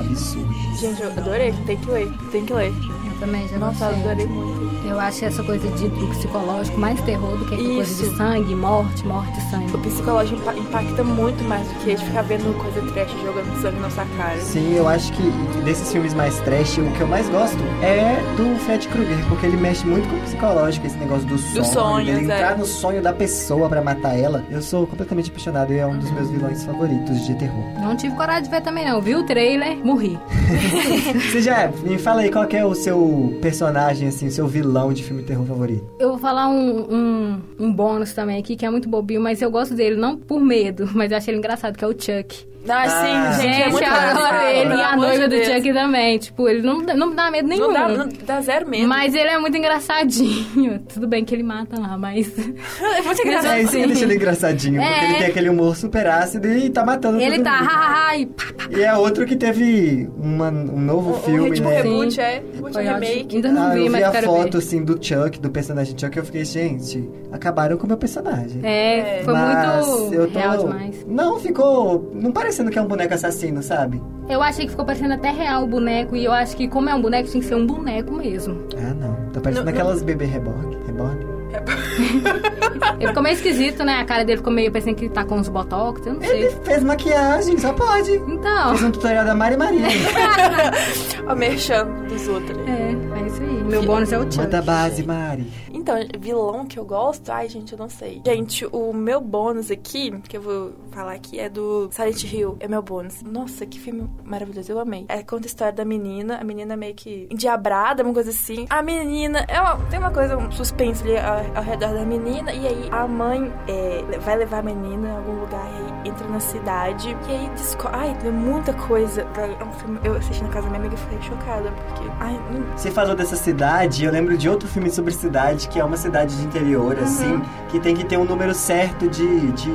absurdas. 0.02 0.80
Gente, 0.80 1.02
eu 1.02 1.12
adorei. 1.12 1.54
Tem 1.68 1.78
que 1.78 1.90
ler. 1.90 2.12
Tem 2.32 2.46
que 2.46 2.54
ler. 2.54 2.74
Eu 3.22 3.28
também 3.28 3.48
já 3.48 3.58
Nossa, 3.58 3.86
gostei. 3.88 4.04
adorei 4.12 4.28
muito. 4.28 4.70
Eu 4.88 5.00
acho 5.00 5.26
essa 5.26 5.44
coisa 5.44 5.68
de, 5.72 5.90
do 5.90 6.08
psicológico 6.08 6.80
mais 6.80 7.00
terror 7.02 7.38
do 7.38 7.46
que 7.46 7.54
aquela 7.54 7.76
coisa 7.76 8.04
de 8.10 8.16
sangue, 8.18 8.56
morte, 8.56 9.06
morte, 9.06 9.40
sangue. 9.52 9.76
O 9.76 9.78
psicológico 9.80 10.40
impa- 10.42 10.54
impacta 10.56 11.04
muito 11.04 11.44
mais 11.44 11.68
do 11.68 11.74
que 11.84 11.96
de 11.96 12.06
ficar 12.06 12.22
vendo 12.24 12.58
coisa 12.58 12.82
trash 12.94 13.12
jogando 13.22 13.62
sangue 13.62 13.80
na 13.80 13.90
sua 13.90 14.06
cara. 14.18 14.40
Sim, 14.40 14.74
eu 14.76 14.88
acho 14.88 15.12
que 15.14 15.22
desses 15.64 15.92
filmes 15.92 16.14
mais 16.14 16.40
trash, 16.40 16.78
o 16.78 16.90
que 16.92 17.02
eu 17.02 17.08
mais 17.08 17.30
gosto 17.30 17.58
é 17.84 18.16
do 18.38 18.58
Fred 18.62 18.88
Krueger, 18.88 19.18
porque 19.28 19.46
ele 19.46 19.58
mexe 19.58 19.86
muito 19.86 20.08
com 20.10 20.16
o 20.16 20.20
psicológico, 20.22 20.88
esse 20.88 20.98
negócio 20.98 21.28
do 21.28 21.38
sonho, 21.38 21.66
sonhos, 21.66 22.06
dele 22.08 22.24
entrar 22.24 22.54
é. 22.54 22.56
no 22.58 22.66
sonho 22.66 23.02
da 23.02 23.14
pessoa 23.14 23.68
pra 23.70 23.82
matar 23.82 24.18
ela. 24.18 24.44
Eu 24.50 24.62
sou 24.62 24.88
completamente 24.88 25.30
apaixonado 25.30 25.74
e 25.74 25.78
é 25.78 25.86
um 25.86 26.00
dos 26.00 26.10
meus 26.12 26.30
vilões 26.30 26.64
favoritos 26.64 27.26
de 27.28 27.36
terror. 27.36 27.64
Não 27.80 27.96
tive 27.96 28.16
coragem 28.16 28.44
de 28.44 28.50
ver 28.50 28.62
também 28.62 28.86
não. 28.86 29.02
Vi 29.02 29.14
o 29.14 29.24
trailer, 29.24 29.78
morri. 29.86 30.18
Você 31.30 31.42
já 31.42 31.70
me 31.84 31.98
fala 31.98 32.22
aí 32.22 32.32
qual 32.32 32.48
que 32.48 32.56
é 32.58 32.66
o 32.66 32.74
seu 32.74 33.09
personagem, 33.42 34.08
assim, 34.08 34.30
seu 34.30 34.48
vilão 34.48 34.92
de 34.94 35.04
filme 35.04 35.24
terror 35.24 35.46
favorito? 35.46 35.86
Eu 36.00 36.10
vou 36.10 36.18
falar 36.18 36.48
um, 36.50 36.94
um, 36.94 37.42
um 37.60 37.74
bônus 37.74 38.14
também 38.14 38.38
aqui, 38.38 38.56
que 38.56 38.66
é 38.66 38.70
muito 38.70 38.90
bobinho, 38.90 39.22
mas 39.22 39.42
eu 39.42 39.52
gosto 39.52 39.76
dele, 39.76 39.96
não 39.96 40.18
por 40.18 40.40
medo, 40.40 40.90
mas 40.96 41.12
eu 41.12 41.18
acho 41.18 41.30
ele 41.30 41.38
engraçado, 41.38 41.78
que 41.78 41.84
é 41.84 41.88
o 41.88 41.92
Chuck. 41.92 42.49
Ah, 42.70 42.90
sim, 42.90 43.08
Ah. 43.12 43.32
gente, 43.42 43.62
é 43.62 43.70
muito 43.70 43.84
eu 43.84 43.92
adoro 43.94 44.12
engraçado, 44.12 44.46
ele 44.48 44.60
pelo 44.70 44.80
e 44.80 44.84
a 44.84 44.96
noiva 44.96 45.28
do. 45.28 45.36
Chuck 45.44 45.74
também. 45.74 46.18
Tipo, 46.20 46.48
ele 46.50 46.62
não, 46.62 46.78
não 46.80 47.16
dá 47.16 47.32
medo 47.32 47.48
nenhum. 47.48 47.68
Não 47.68 47.74
dá, 47.74 47.88
não 47.90 48.10
dá 48.26 48.42
zero 48.42 48.68
medo. 48.70 48.88
Mas 48.88 49.14
ele 49.14 49.30
é 49.30 49.38
muito 49.40 49.58
engraçadinho. 49.58 50.80
Tudo 50.94 51.08
bem 51.08 51.24
que 51.26 51.34
ele 51.34 51.44
mata 51.44 51.80
lá, 51.80 51.98
mas. 51.98 52.28
é 52.38 53.02
muito 53.02 53.22
engraçado. 53.22 53.54
É 53.54 53.62
isso 53.62 53.72
que 53.72 53.82
Sim. 53.82 53.88
deixa 53.88 54.04
ele 54.06 54.16
engraçadinho, 54.16 54.82
porque 54.82 54.94
É. 55.06 55.06
ele 55.10 55.14
tem 55.16 55.28
aquele 55.28 55.50
humor 55.50 55.76
super 55.76 56.08
ácido 56.08 56.48
e 56.48 56.70
tá 56.70 56.86
matando 56.86 57.20
ele 57.20 57.36
todo 57.38 57.44
tá, 57.46 57.58
mundo. 57.60 57.68
hahaha, 57.70 58.18
e 58.18 58.26
pá, 58.26 58.44
pá. 58.58 58.64
E 58.78 58.82
é 58.82 58.96
outro 58.96 59.26
que 59.26 59.36
teve 59.36 60.10
uma- 60.18 60.50
um 60.50 60.80
novo 60.80 61.12
O, 61.12 61.20
filme, 61.22 61.50
o, 61.50 61.54
tipo, 61.54 61.70
né? 61.70 61.82
reboot 61.82 62.14
Sim. 62.14 62.22
é. 62.22 62.44
Reboot 62.54 62.74
Foi 62.74 62.86
é 62.86 62.94
remake. 62.94 63.36
Ainda 63.36 63.52
não 63.52 63.64
ah, 63.64 63.70
vi, 63.70 63.78
eu 63.80 63.84
vi 63.86 63.90
mas 63.90 64.04
a 64.04 64.12
quero 64.12 64.28
foto, 64.28 64.52
ver. 64.52 64.58
assim, 64.60 64.84
do 64.84 64.94
Chuck, 65.04 65.40
do 65.40 65.50
personagem 65.50 65.96
Chuck, 65.98 66.16
e 66.18 66.20
eu 66.20 66.26
fiquei, 66.26 66.46
gente, 66.46 67.10
acabaram 67.32 67.78
com 67.78 67.86
o 67.86 67.88
meu 67.88 67.98
personagem. 67.98 68.60
É, 68.64 69.22
foi 69.24 69.34
Mas 69.34 69.88
muito 69.88 70.14
eu 70.14 70.32
tô... 70.32 70.40
real 70.40 70.58
demais. 70.58 71.06
Não, 71.08 71.40
ficou... 71.40 72.12
Não 72.14 72.32
parecendo 72.60 72.72
que 72.72 72.80
é 72.80 72.82
um 72.82 72.88
boneco 72.88 73.14
assassino, 73.14 73.64
sabe? 73.64 74.02
Eu 74.28 74.44
achei 74.44 74.66
que 74.66 74.72
ficou 74.72 74.86
parecendo 74.86 75.14
até 75.14 75.32
real 75.32 75.64
o 75.64 75.68
boneco. 75.68 76.16
E 76.16 76.26
eu 76.26 76.32
acho 76.32 76.56
que, 76.56 76.68
como 76.68 76.90
é 76.90 76.96
um 76.96 77.02
boneco, 77.02 77.30
tinha 77.30 77.42
que 77.42 77.48
ser 77.48 77.56
um 77.56 77.66
boneco 77.66 78.12
mesmo. 78.14 78.68
Ah, 78.78 78.94
não. 78.94 79.16
Tá 79.32 79.40
parecendo 79.40 79.66
Não, 79.66 79.74
aquelas 79.74 80.04
bebê 80.04 80.26
reborn. 80.26 80.78
Reborn. 80.86 81.18
Ele 83.00 83.08
ficou 83.08 83.24
meio 83.24 83.34
esquisito, 83.34 83.84
né? 83.84 84.00
A 84.00 84.06
cara 84.06 84.24
dele 84.24 84.38
ficou 84.38 84.52
meio 84.54 84.72
parecendo 84.72 84.96
que 84.96 85.06
ele 85.06 85.14
tá 85.14 85.24
com 85.24 85.36
uns 85.36 85.50
botox. 85.50 86.06
Eu 86.06 86.14
não 86.14 86.24
Ele 86.24 86.50
sei. 86.50 86.60
fez 86.64 86.84
maquiagem, 86.84 87.58
só 87.58 87.74
pode. 87.74 88.12
Então. 88.12 88.70
Fez 88.70 88.84
um 88.84 88.92
tutorial 88.92 89.26
da 89.26 89.36
Mari 89.36 89.58
Maria. 89.58 89.88
O 91.30 91.36
merchan 91.36 91.86
dos 92.08 92.28
outros. 92.28 92.58
É, 92.68 93.22
é 93.22 93.28
isso 93.28 93.42
aí. 93.42 93.64
Meu 93.64 93.84
bônus 93.84 94.12
é 94.12 94.18
o 94.18 94.24
Chuck. 94.24 94.38
Manda 94.38 94.62
base, 94.64 95.04
Mari. 95.04 95.46
Então, 95.72 95.96
vilão 96.20 96.66
que 96.66 96.80
eu 96.80 96.86
gosto, 96.86 97.30
ai, 97.30 97.48
gente, 97.48 97.74
eu 97.74 97.78
não 97.80 97.88
sei. 97.88 98.20
Gente, 98.26 98.66
o 98.66 98.92
meu 98.92 99.22
bônus 99.22 99.70
aqui, 99.70 100.12
que 100.28 100.38
eu 100.38 100.42
vou 100.42 100.74
falar 100.92 101.14
aqui, 101.14 101.40
é 101.40 101.48
do 101.48 101.88
Silent 101.92 102.24
Hill. 102.24 102.58
É 102.60 102.68
meu 102.68 102.82
bônus. 102.82 103.22
Nossa, 103.22 103.66
que 103.66 103.80
filme 103.80 104.10
maravilhoso, 104.24 104.72
eu 104.72 104.80
amei. 104.80 105.06
É, 105.08 105.22
conta 105.22 105.46
a 105.46 105.48
história 105.48 105.74
da 105.74 105.86
menina, 105.86 106.38
a 106.42 106.44
menina 106.44 106.76
meio 106.76 106.96
que 106.96 107.28
endiabrada, 107.30 108.04
uma 108.04 108.14
coisa 108.14 108.32
assim. 108.32 108.66
A 108.70 108.82
menina, 108.82 109.46
uma, 109.52 109.78
tem 109.90 110.00
uma 110.00 110.12
coisa, 110.12 110.36
um 110.36 110.52
suspense 110.52 111.04
ali 111.04 111.18
ao, 111.18 111.58
ao 111.58 111.64
redor 111.64 111.94
da 111.94 112.04
menina, 112.06 112.52
e 112.52 112.59
aí 112.68 112.90
a 112.92 113.08
mãe 113.08 113.52
é, 113.68 114.04
vai 114.22 114.38
levar 114.38 114.60
a 114.60 114.62
menina 114.62 115.08
em 115.08 115.16
algum 115.18 115.40
lugar, 115.42 115.66
e 115.66 115.78
aí 116.04 116.10
entra 116.10 116.28
na 116.28 116.40
cidade, 116.40 117.16
e 117.28 117.32
aí 117.32 117.50
descobre. 117.56 117.98
Ai, 117.98 118.16
tem 118.22 118.32
muita 118.32 118.74
coisa. 118.74 119.22
É 119.38 119.64
um 119.64 119.72
filme, 119.74 120.00
eu 120.04 120.16
assisti 120.16 120.44
na 120.44 120.50
casa 120.50 120.64
da 120.68 120.70
minha 120.78 120.80
amiga 120.82 120.96
e 120.96 120.98
fiquei 120.98 121.22
chocada, 121.22 121.72
porque. 121.72 122.10
Ai, 122.20 122.40
não, 122.52 122.78
Você 122.78 122.92
falou 122.92 123.16
dessa 123.16 123.36
cidade, 123.36 124.04
eu 124.06 124.12
lembro 124.12 124.38
de 124.38 124.50
outro 124.50 124.68
filme 124.68 124.90
sobre 124.90 125.14
cidade, 125.14 125.68
que 125.68 125.80
é 125.80 125.84
uma 125.84 125.98
cidade 125.98 126.36
de 126.38 126.44
interior, 126.46 126.96
Uhum. 126.98 127.04
assim, 127.04 127.42
que 127.70 127.80
tem 127.80 127.96
que 127.96 128.04
ter 128.06 128.18
um 128.18 128.24
número 128.26 128.54
certo 128.54 129.08
de, 129.10 129.52
de 129.52 129.72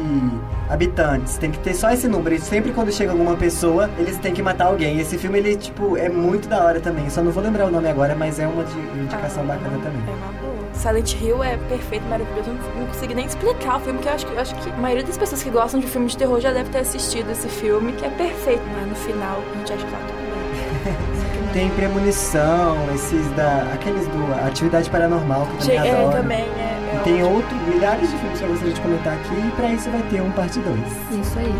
habitantes. 0.68 1.36
Tem 1.38 1.50
que 1.50 1.58
ter 1.58 1.74
só 1.74 1.90
esse 1.90 2.08
número. 2.08 2.34
E 2.34 2.40
sempre 2.40 2.72
quando 2.72 2.92
chega 2.92 3.12
alguma 3.12 3.36
pessoa, 3.36 3.88
eles 3.98 4.16
têm 4.18 4.32
que 4.32 4.42
matar 4.42 4.66
alguém. 4.66 4.98
Esse 4.98 5.18
filme, 5.18 5.38
ele, 5.38 5.56
tipo, 5.56 5.96
é 5.96 6.08
muito 6.08 6.48
da 6.48 6.64
hora 6.64 6.80
também. 6.80 7.08
Só 7.10 7.22
não 7.22 7.30
vou 7.30 7.42
lembrar 7.42 7.66
o 7.66 7.70
nome 7.70 7.88
agora, 7.88 8.14
mas 8.14 8.38
é 8.38 8.46
uma 8.46 8.64
de- 8.64 8.78
indicação 8.98 9.42
Ah, 9.44 9.46
bacana 9.46 9.78
também. 9.78 10.02
É 10.06 10.10
uma. 10.10 10.33
Silent 10.74 11.14
Hill 11.20 11.42
é 11.42 11.56
perfeito, 11.56 12.04
maravilhoso. 12.06 12.50
Eu 12.50 12.54
não, 12.54 12.80
não 12.80 12.86
consegui 12.86 13.14
nem 13.14 13.26
explicar 13.26 13.76
o 13.76 13.80
filme, 13.80 13.94
porque 13.98 14.08
eu 14.08 14.14
acho, 14.14 14.26
que- 14.26 14.32
eu 14.34 14.40
acho 14.40 14.54
que 14.56 14.70
a 14.70 14.76
maioria 14.76 15.04
das 15.04 15.16
pessoas 15.16 15.42
que 15.42 15.50
gostam 15.50 15.80
de 15.80 15.86
filme 15.86 16.06
de 16.08 16.16
terror 16.16 16.40
já 16.40 16.52
deve 16.52 16.70
ter 16.70 16.78
assistido 16.78 17.30
esse 17.30 17.48
filme, 17.48 17.92
que 17.92 18.04
é 18.04 18.10
perfeito. 18.10 18.62
Mas 18.76 18.88
no 18.88 18.94
final, 18.94 19.38
a 19.54 19.58
gente 19.58 19.72
acha 19.72 19.84
que 19.84 19.90
tá 19.90 19.98
tudo 19.98 20.84
bem. 20.84 20.94
Tem 21.54 21.70
premonição, 21.70 22.76
esses 22.94 23.30
da. 23.36 23.68
aqueles 23.72 24.06
do 24.08 24.46
Atividade 24.46 24.90
Paranormal, 24.90 25.46
que 25.46 25.58
também 25.58 25.78
é, 25.88 26.00
adoro. 26.00 26.16
também 26.16 26.40
é. 26.40 26.44
E 26.44 26.60
é 26.60 26.73
tem 27.04 27.22
ótimo. 27.22 27.36
outro, 27.36 27.56
milhares 27.68 28.10
de 28.10 28.16
filmes 28.16 28.38
que 28.38 28.44
eu 28.44 28.48
gostaria 28.48 28.74
de 28.74 28.80
comentar 28.80 29.14
aqui, 29.14 29.34
e 29.34 29.50
pra 29.54 29.68
isso 29.68 29.90
vai 29.90 30.02
ter 30.02 30.20
um 30.22 30.30
parte 30.32 30.58
2. 30.58 30.78
Isso 31.20 31.38
aí. 31.38 31.54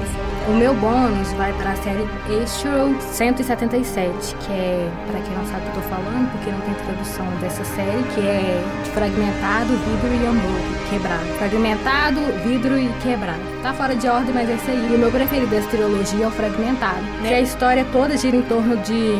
O 0.49 0.53
meu 0.53 0.75
bônus 0.75 1.33
vai 1.35 1.53
para 1.55 1.71
a 1.71 1.77
série 1.77 2.07
Issue 2.43 3.01
177, 3.01 4.35
que 4.37 4.53
é, 4.53 4.91
para 5.11 5.21
quem 5.21 5.35
não 5.37 5.47
sabe 5.47 5.61
o 5.61 5.71
que 5.71 5.77
eu 5.77 5.83
tô 5.83 5.89
falando, 5.89 6.31
porque 6.33 6.51
não 6.51 6.61
tem 6.61 6.75
tradução 6.75 7.27
dessa 7.41 7.65
série, 7.65 8.03
que 8.15 8.21
é 8.21 8.63
fragmentado, 8.93 9.69
vidro 9.69 10.13
e 10.13 10.27
hambúrguer, 10.27 10.91
quebrado. 10.91 11.27
Fragmentado, 11.39 12.21
vidro 12.45 12.79
e 12.79 12.89
quebrado. 13.03 13.41
Tá 13.63 13.73
fora 13.73 13.95
de 13.95 14.09
ordem, 14.09 14.35
mas 14.35 14.49
é 14.51 14.55
isso 14.55 14.71
aí. 14.71 14.89
E 14.93 14.97
o 14.97 14.99
meu 14.99 15.11
preferido 15.11 15.47
dessa 15.47 15.69
trilogia 15.69 16.25
é 16.25 16.29
o 16.29 16.31
fragmentado. 16.31 17.01
Que 17.23 17.33
a 17.33 17.41
história 17.41 17.87
toda 17.93 18.17
gira 18.17 18.37
em 18.37 18.43
torno 18.43 18.77
de 18.79 19.19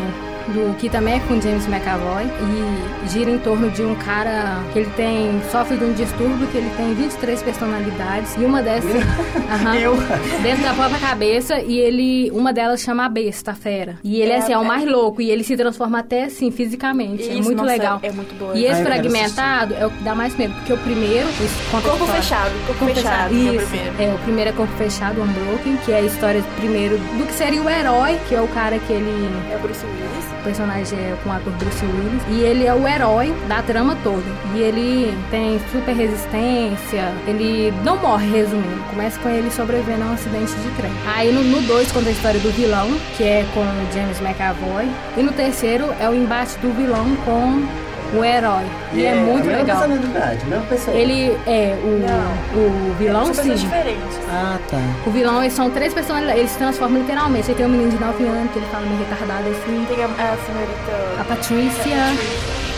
do 0.49 0.77
que 0.77 0.89
também 0.89 1.15
é 1.15 1.21
com 1.21 1.41
James 1.41 1.67
McAvoy 1.67 2.25
e 2.25 3.09
gira 3.09 3.31
em 3.31 3.39
torno 3.39 3.71
de 3.71 3.83
um 3.83 3.95
cara 3.95 4.59
que 4.73 4.79
ele 4.81 4.91
tem 4.97 5.41
sofre 5.51 5.77
de 5.77 5.85
um 5.85 5.93
distúrbio 5.93 6.47
que 6.49 6.59
ele 6.59 6.71
tem 6.77 6.95
23 6.95 7.43
personalidades 7.43 8.35
e 8.37 8.45
uma 8.45 8.63
dessas. 8.63 8.91
Eu. 9.81 9.97
dentro 10.43 10.63
da 10.63 10.75
própria 10.75 10.99
cabeça 10.99 11.61
e 11.61 11.79
ele 11.79 12.31
uma 12.33 12.53
delas 12.53 12.81
chama 12.81 13.05
a 13.07 13.09
besta, 13.09 13.53
a 13.53 13.55
fera. 13.55 13.97
E 14.05 14.21
ele 14.21 14.33
é, 14.33 14.35
É, 14.35 14.39
assim, 14.39 14.53
é 14.53 14.59
o 14.59 14.63
é. 14.65 14.67
mais 14.67 14.85
louco 14.87 15.21
e 15.23 15.31
ele 15.31 15.45
se 15.45 15.57
transforma 15.57 15.99
até 16.01 16.25
assim 16.25 16.51
fisicamente, 16.51 17.23
é 17.23 17.35
Isso, 17.35 17.43
muito 17.45 17.59
nossa, 17.59 17.71
legal. 17.73 18.01
É 18.03 18.11
muito 18.13 18.35
boa. 18.39 18.55
E 18.57 18.65
esse 18.65 18.81
Ah, 18.83 18.85
fragmentado 18.85 19.75
é 19.75 19.87
o 19.87 19.91
que 19.91 20.03
dá 20.05 20.15
mais 20.15 20.37
medo, 20.37 20.53
porque 20.55 20.73
o 20.73 20.79
primeiro 20.79 21.27
Corpo 21.71 22.07
fechado, 22.07 22.51
corpo, 22.67 22.79
Corpo 22.81 22.95
fechado, 22.95 23.31
fechado, 23.31 23.31
que 23.31 23.49
é 23.49 23.51
o 23.51 23.55
isso. 23.57 23.67
primeiro. 23.67 23.95
É, 24.03 24.15
o 24.15 24.19
primeiro 24.19 24.51
é 24.51 24.53
Corpo 24.53 24.73
Fechado, 24.77 25.21
Unbroken, 25.23 25.77
que 25.85 25.93
é 25.93 25.97
a 25.97 26.03
história 26.03 26.43
primeiro 26.57 26.97
do 26.99 27.27
que 27.27 27.33
seria 27.33 27.63
o 27.63 27.69
herói, 27.69 28.19
que 28.29 28.35
é 28.35 28.41
o 28.41 28.49
cara 28.49 28.79
que 28.79 28.93
ele 28.93 29.31
É 29.53 29.57
o 29.57 29.61
Bruce 29.61 29.85
Willis. 29.85 30.34
Personagem 30.45 30.99
é 30.99 31.17
com 31.23 31.31
o 31.31 31.33
ator 31.33 31.53
Bruce 31.55 31.85
Willis. 31.85 32.23
E 32.29 32.41
ele 32.43 32.67
é 32.67 32.75
o 32.75 32.87
herói 32.87 33.35
da 33.49 33.63
trama 33.63 33.97
toda. 34.05 34.23
E 34.55 34.61
ele 34.61 35.17
tem 35.31 35.59
super 35.73 35.97
resistência. 35.97 37.13
Ele 37.27 37.73
não 37.83 37.97
morre, 37.97 38.31
resumindo. 38.31 38.85
Começa 38.91 39.19
com 39.19 39.29
ele 39.29 39.51
sobrevivendo 39.51 40.05
a 40.05 40.07
um 40.09 40.13
acidente 40.13 40.53
de 40.53 40.71
trem. 40.77 40.93
Aí 41.17 41.33
no 41.33 41.63
2 41.63 41.93
conta 41.93 42.09
a 42.09 42.13
história 42.13 42.39
do 42.41 42.51
vilão, 42.53 42.89
que 43.17 43.25
é 43.25 43.47
com 43.55 43.65
James 43.93 44.21
McAvoy. 44.21 44.89
E 45.17 45.23
no 45.23 45.33
terceiro 45.33 45.87
é 45.99 46.09
o 46.09 46.15
embate 46.15 46.59
do 46.59 46.73
vilão 46.73 47.17
com 47.25 47.67
o 48.13 48.25
herói. 48.25 48.65
E 48.93 49.05
é, 49.05 49.15
muito 49.15 49.49
a 49.49 49.53
legal. 49.53 49.79
personalidade, 49.79 50.45
mesma 50.47 50.67
pessoa. 50.67 50.97
Ele 50.97 51.37
é 51.47 51.77
o, 51.83 52.59
o 52.59 52.95
vilão, 52.99 53.27
São 53.27 53.35
sim. 53.35 53.41
pessoas 53.43 53.61
diferentes. 53.61 54.19
Ah, 54.31 54.59
tá. 54.69 54.79
O 55.07 55.11
vilão, 55.11 55.43
eles 55.43 55.53
são 55.55 55.71
três 55.71 55.95
personalidades. 55.95 56.39
Eles 56.41 56.51
se 56.53 56.59
transformam 56.59 57.01
literalmente. 57.01 57.47
Você 57.47 57.55
tem 57.55 57.67
um 57.67 57.71
menino 57.71 57.91
de 57.91 57.99
9 57.99 58.25
anos 58.25 58.53
que 58.53 58.59
ele 58.59 58.67
fala 58.67 58.85
meio 58.87 58.99
retardado 58.99 59.49
assim. 59.49 59.87
Tem 59.89 60.05
a, 60.05 60.07
a 60.07 60.37
senhorita. 60.45 61.21
A 61.21 61.25
Patrícia. 61.25 61.97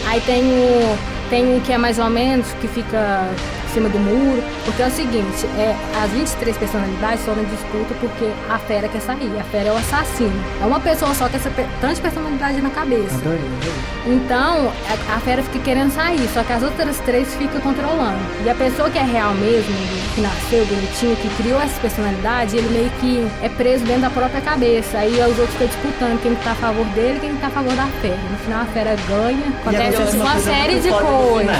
Aí 0.09 0.21
tem 0.21 0.45
o. 0.45 1.17
Tem 1.29 1.57
um 1.57 1.61
que 1.61 1.73
é 1.73 1.79
mais 1.79 1.99
ou 1.99 2.09
menos, 2.09 2.47
que 2.61 2.69
fica 2.69 3.29
em 3.69 3.75
cima 3.75 3.89
do 3.89 3.99
muro. 3.99 4.43
Porque 4.67 4.83
é 4.83 4.87
o 4.87 4.91
seguinte, 4.91 5.47
é, 5.57 5.75
as 6.03 6.11
23 6.11 6.57
personalidades 6.59 7.21
estão 7.21 7.35
na 7.37 7.43
disputa 7.45 7.95
porque 8.01 8.31
a 8.51 8.59
fera 8.59 8.89
quer 8.89 9.01
sair. 9.01 9.33
A 9.41 9.45
fera 9.45 9.69
é 9.69 9.73
o 9.73 9.77
assassino. 9.77 10.33
É 10.61 10.67
uma 10.67 10.81
pessoa 10.81 11.15
só 11.15 11.29
com 11.29 11.37
essa 11.37 11.49
pe- 11.51 11.65
tanta 11.81 12.01
personalidade 12.03 12.61
na 12.61 12.71
cabeça. 12.71 13.15
Adorei, 13.15 13.39
adorei. 13.39 14.17
Então, 14.17 14.73
a, 15.11 15.17
a 15.17 15.21
fera 15.21 15.43
fica 15.43 15.59
querendo 15.61 15.93
sair, 15.93 16.29
só 16.35 16.43
que 16.43 16.53
as 16.53 16.63
outras 16.63 16.99
três 16.99 17.33
ficam 17.37 17.61
controlando. 17.61 18.19
E 18.45 18.51
a 18.51 18.55
pessoa 18.55 18.91
que 18.91 18.99
é 18.99 19.03
real 19.03 19.33
mesmo, 19.35 19.73
que 20.15 20.21
nasceu 20.21 20.65
bonitinho, 20.67 21.17
que 21.17 21.29
criou 21.43 21.61
essa 21.63 21.81
personalidade, 21.81 22.57
ele 22.57 22.69
meio 22.69 22.91
que 23.01 23.27
é 23.43 23.49
preso 23.49 23.85
dentro 23.85 24.03
da 24.03 24.11
própria 24.11 24.41
cabeça. 24.41 24.99
Aí 24.99 25.13
os 25.13 25.39
outros 25.39 25.51
ficam 25.53 25.69
disputando 25.69 26.23
quem 26.23 26.35
tá 26.37 26.51
a 26.53 26.55
favor 26.57 26.85
dele 26.87 27.17
e 27.19 27.21
quem 27.21 27.37
tá 27.37 27.47
a 27.47 27.51
favor 27.51 27.73
da 27.75 27.87
fera. 28.01 28.19
No 28.31 28.37
final 28.39 28.63
a 28.63 28.67
fera 28.67 28.97
ganha, 29.09 29.43
acontece 29.61 30.17
uma 30.17 30.35
série 30.41 30.81
de 30.81 30.89
coisas. 30.91 31.57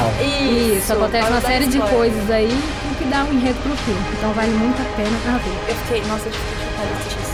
Isso, 0.77 0.93
acontece 0.93 1.29
uma 1.31 1.41
série 1.41 1.67
de 1.67 1.79
coisas 1.81 2.31
aí 2.31 2.59
que 2.96 2.96
dá 3.11 3.25
um 3.25 3.33
enredo 3.33 3.59
pro 3.63 3.77
filme. 3.77 4.01
Então 4.19 4.33
vale 4.33 4.53
muito 4.53 4.81
a 4.81 4.85
pena 4.97 5.17
a 5.35 5.39
ver. 5.39 5.71
Eu 5.71 5.77
fiquei, 5.77 6.01
nossa, 6.07 6.29
eu 6.29 6.33
fiquei 6.33 6.67
chocada 6.67 6.95
filme. 7.11 7.26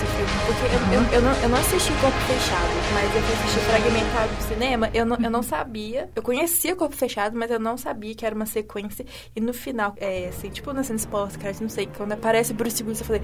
Porque 0.60 0.74
eu, 0.76 1.00
eu, 1.00 1.12
eu, 1.12 1.22
não, 1.22 1.32
eu 1.42 1.48
não 1.48 1.58
assisti 1.58 1.92
Corpo 1.94 2.18
Fechado, 2.18 2.70
mas 2.94 3.14
eu 3.14 3.22
fui 3.22 3.34
assistir 3.34 3.60
Fragmentado 3.60 4.32
no 4.32 4.42
cinema. 4.48 4.90
Eu 4.94 5.06
não, 5.06 5.16
eu 5.22 5.30
não 5.30 5.42
sabia. 5.42 6.08
Eu 6.14 6.22
conhecia 6.22 6.74
Corpo 6.76 6.94
Fechado, 6.96 7.36
mas 7.36 7.50
eu 7.50 7.58
não 7.58 7.76
sabia 7.76 8.14
que 8.14 8.24
era 8.26 8.34
uma 8.34 8.46
sequência. 8.46 9.04
E 9.34 9.40
no 9.40 9.52
final, 9.54 9.94
é 9.98 10.28
assim, 10.28 10.48
tipo 10.50 10.72
na 10.72 10.82
cena 10.82 10.98
spoiler, 10.98 11.38
cara, 11.38 11.54
não 11.60 11.68
sei, 11.68 11.88
quando 11.96 12.12
aparece 12.12 12.52
Bruce 12.52 12.82
Willis, 12.82 13.00
eu 13.00 13.06
falei. 13.06 13.22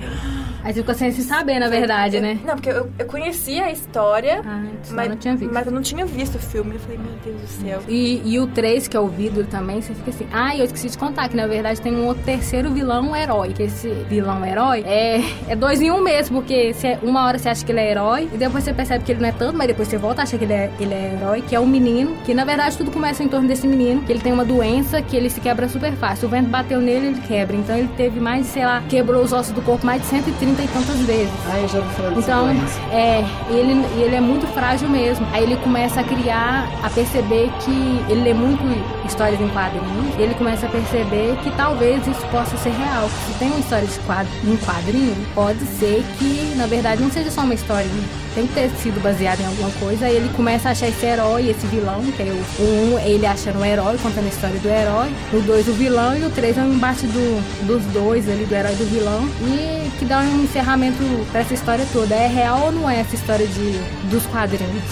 Aí 0.62 0.72
você 0.72 0.80
ficou 0.80 0.94
sem 0.94 1.12
se 1.12 1.22
saber, 1.22 1.58
na 1.58 1.68
verdade, 1.68 2.16
eu- 2.16 2.22
né? 2.22 2.38
Não, 2.44 2.54
porque 2.54 2.70
eu, 2.70 2.90
eu 2.98 3.06
conhecia 3.06 3.64
a 3.66 3.72
história, 3.72 4.42
Ah, 4.44 4.62
eu 4.88 4.94
mas, 4.94 5.08
não 5.08 5.16
tinha 5.16 5.36
visto. 5.36 5.52
mas 5.52 5.66
eu 5.66 5.72
não 5.72 5.82
tinha 5.82 6.06
visto 6.06 6.34
o 6.36 6.38
filme. 6.38 6.74
Eu 6.74 6.80
falei, 6.80 6.98
meu 6.98 7.12
Deus 7.24 7.40
do 7.40 7.46
céu. 7.48 7.82
E, 7.88 8.22
e 8.24 8.38
o 8.40 8.46
3, 8.48 8.88
que 8.88 8.96
é 8.96 9.00
o 9.00 9.08
vidro 9.08 9.44
também, 9.46 9.80
você 9.80 9.94
fica 9.94 10.10
assim. 10.10 10.28
Ah, 10.32 10.56
eu 10.56 10.64
esqueci 10.64 10.88
de 10.90 10.98
contar 10.98 11.28
que 11.28 11.36
na 11.36 11.46
verdade 11.46 11.80
tem 11.80 11.94
um 11.94 12.06
outro 12.06 12.22
terceiro 12.24 12.70
vilão 12.72 13.14
herói. 13.14 13.52
Que 13.52 13.64
esse 13.64 13.88
vilão 14.08 14.44
herói 14.44 14.82
é, 14.86 15.20
é 15.48 15.56
dois 15.56 15.80
em 15.80 15.90
um 15.90 16.00
mesmo, 16.02 16.40
porque 16.42 16.72
você- 16.72 16.98
uma 17.02 17.17
hora 17.26 17.38
você 17.38 17.48
acha 17.48 17.64
que 17.64 17.72
ele 17.72 17.80
é 17.80 17.90
herói, 17.90 18.28
e 18.32 18.36
depois 18.36 18.64
você 18.64 18.72
percebe 18.72 19.04
que 19.04 19.12
ele 19.12 19.20
não 19.20 19.28
é 19.28 19.32
tanto, 19.32 19.56
mas 19.56 19.66
depois 19.66 19.88
você 19.88 19.96
volta 19.98 20.22
a 20.22 20.24
achar 20.24 20.38
que 20.38 20.44
ele 20.44 20.52
é, 20.52 20.70
ele 20.78 20.94
é 20.94 21.14
herói, 21.20 21.42
que 21.42 21.54
é 21.54 21.60
um 21.60 21.66
menino, 21.66 22.16
que 22.24 22.34
na 22.34 22.44
verdade 22.44 22.76
tudo 22.76 22.90
começa 22.90 23.22
em 23.22 23.28
torno 23.28 23.46
desse 23.48 23.66
menino, 23.66 24.02
que 24.02 24.12
ele 24.12 24.20
tem 24.20 24.32
uma 24.32 24.44
doença 24.44 25.00
que 25.02 25.16
ele 25.16 25.28
se 25.30 25.40
quebra 25.40 25.68
super 25.68 25.92
fácil. 25.92 26.26
O 26.28 26.30
vento 26.30 26.48
bateu 26.48 26.80
nele, 26.80 27.08
ele 27.08 27.20
quebra. 27.20 27.56
Então 27.56 27.76
ele 27.76 27.88
teve 27.96 28.20
mais, 28.20 28.46
sei 28.46 28.64
lá, 28.64 28.82
quebrou 28.88 29.22
os 29.22 29.32
ossos 29.32 29.52
do 29.52 29.62
corpo 29.62 29.84
mais 29.86 30.00
de 30.02 30.08
130 30.08 30.62
e 30.62 30.68
tantas 30.68 30.98
vezes. 31.00 31.32
Ah, 31.50 31.58
eu 31.60 31.68
já 31.68 31.78
ouvi 31.78 31.94
falar 31.94 32.12
Então, 32.16 32.46
doença. 32.46 32.80
é, 32.92 33.24
ele, 33.50 33.84
ele 34.02 34.14
é 34.16 34.20
muito 34.20 34.46
frágil 34.48 34.88
mesmo. 34.88 35.26
Aí 35.32 35.42
ele 35.42 35.56
começa 35.56 36.00
a 36.00 36.04
criar, 36.04 36.68
a 36.82 36.90
perceber 36.90 37.50
que 37.64 38.04
ele 38.10 38.22
lê 38.22 38.34
muito 38.34 38.62
histórias 39.06 39.40
em 39.40 39.48
quadrinhos. 39.48 40.14
E 40.18 40.22
ele 40.22 40.34
começa 40.34 40.66
a 40.66 40.68
perceber 40.68 41.36
que 41.42 41.50
talvez 41.56 42.06
isso 42.06 42.26
possa 42.30 42.56
ser 42.58 42.70
real. 42.70 43.08
Se 43.26 43.38
tem 43.38 43.48
uma 43.48 43.60
história 43.60 43.86
de 43.86 43.98
quadro, 44.00 44.30
em 44.44 44.56
quadrinho, 44.58 45.16
pode 45.34 45.64
ser 45.78 46.04
que, 46.18 46.54
na 46.56 46.66
verdade, 46.66 46.97
série 46.98 47.00
não 47.00 47.10
seja 47.10 47.30
só 47.30 47.42
uma 47.42 47.54
história, 47.54 47.88
tem 48.34 48.46
que 48.46 48.54
ter 48.54 48.70
sido 48.70 49.00
baseada 49.02 49.42
em 49.42 49.46
alguma 49.46 49.70
coisa. 49.72 50.06
Aí 50.06 50.16
ele 50.16 50.28
começa 50.34 50.68
a 50.68 50.72
achar 50.72 50.88
esse 50.88 51.04
herói, 51.04 51.48
esse 51.48 51.66
vilão, 51.66 52.02
que 52.12 52.22
é 52.22 52.26
o 52.26 52.62
1, 52.62 52.94
um, 52.94 52.98
ele 52.98 53.26
achando 53.26 53.60
o 53.60 53.64
herói, 53.64 53.96
contando 53.98 54.26
a 54.26 54.28
história 54.28 54.58
do 54.58 54.68
herói. 54.68 55.10
O 55.32 55.40
2, 55.40 55.68
o 55.68 55.72
vilão. 55.72 56.16
E 56.16 56.24
o 56.24 56.30
3 56.30 56.58
é 56.58 56.60
um 56.62 56.74
embate 56.74 57.06
do, 57.06 57.66
dos 57.66 57.82
dois 57.92 58.28
ali, 58.28 58.44
do 58.44 58.54
herói 58.54 58.72
e 58.72 58.76
do 58.76 58.84
vilão. 58.86 59.28
E 59.42 59.90
que 59.98 60.04
dá 60.04 60.18
um 60.20 60.44
encerramento 60.44 61.02
pra 61.30 61.40
essa 61.40 61.54
história 61.54 61.86
toda. 61.92 62.14
É 62.14 62.26
real 62.26 62.66
ou 62.66 62.72
não 62.72 62.90
é 62.90 63.00
essa 63.00 63.14
história 63.14 63.46
de, 63.46 63.78
dos 64.10 64.24
quadrinhos? 64.26 64.82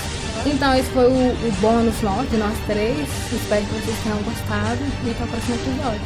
Então, 0.45 0.73
esse 0.75 0.89
foi 0.91 1.07
o, 1.07 1.11
o 1.11 1.53
bônus 1.61 2.01
nosso, 2.03 2.27
de 2.27 2.37
nós 2.37 2.57
três. 2.67 3.09
Espero 3.33 3.65
que 3.67 3.75
vocês 3.75 3.97
tenham 4.05 4.19
gostado. 4.19 4.79
E 5.05 5.11
até 5.11 5.25
o 5.25 5.27
próximo 5.27 5.55
episódio. 5.57 6.01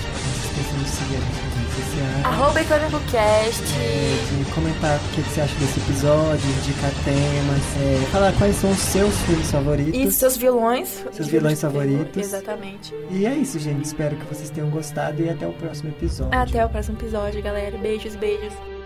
Esqueçam 0.44 0.78
de 0.82 0.88
seguir 0.88 1.16
a 1.16 1.20
gente 1.20 1.49
sociais. 1.84 2.24
Arroba 2.24 2.60
IcônicoCast. 2.60 3.64
É, 3.78 4.44
de 4.44 4.50
comentar 4.52 4.96
o 4.96 5.00
que, 5.14 5.22
que 5.22 5.28
você 5.30 5.40
acha 5.40 5.54
desse 5.56 5.80
episódio, 5.80 6.50
indicar 6.50 6.90
temas, 7.04 7.76
é, 7.82 8.06
falar 8.10 8.32
quais 8.34 8.56
são 8.56 8.70
os 8.70 8.78
seus 8.78 9.14
filmes 9.22 9.50
favoritos. 9.50 10.00
E 10.00 10.10
seus 10.12 10.36
vilões. 10.36 11.04
Seus 11.12 11.28
vilões 11.28 11.60
favoritos. 11.60 12.16
Exatamente. 12.16 12.94
E 13.10 13.26
é 13.26 13.34
isso, 13.34 13.58
gente. 13.58 13.84
Espero 13.84 14.16
que 14.16 14.24
vocês 14.26 14.50
tenham 14.50 14.70
gostado 14.70 15.22
e 15.22 15.28
até 15.28 15.46
o 15.46 15.52
próximo 15.52 15.90
episódio. 15.90 16.38
Até 16.38 16.64
o 16.64 16.68
próximo 16.68 16.98
episódio, 16.98 17.42
galera. 17.42 17.76
Beijos, 17.78 18.16
beijos. 18.16 18.79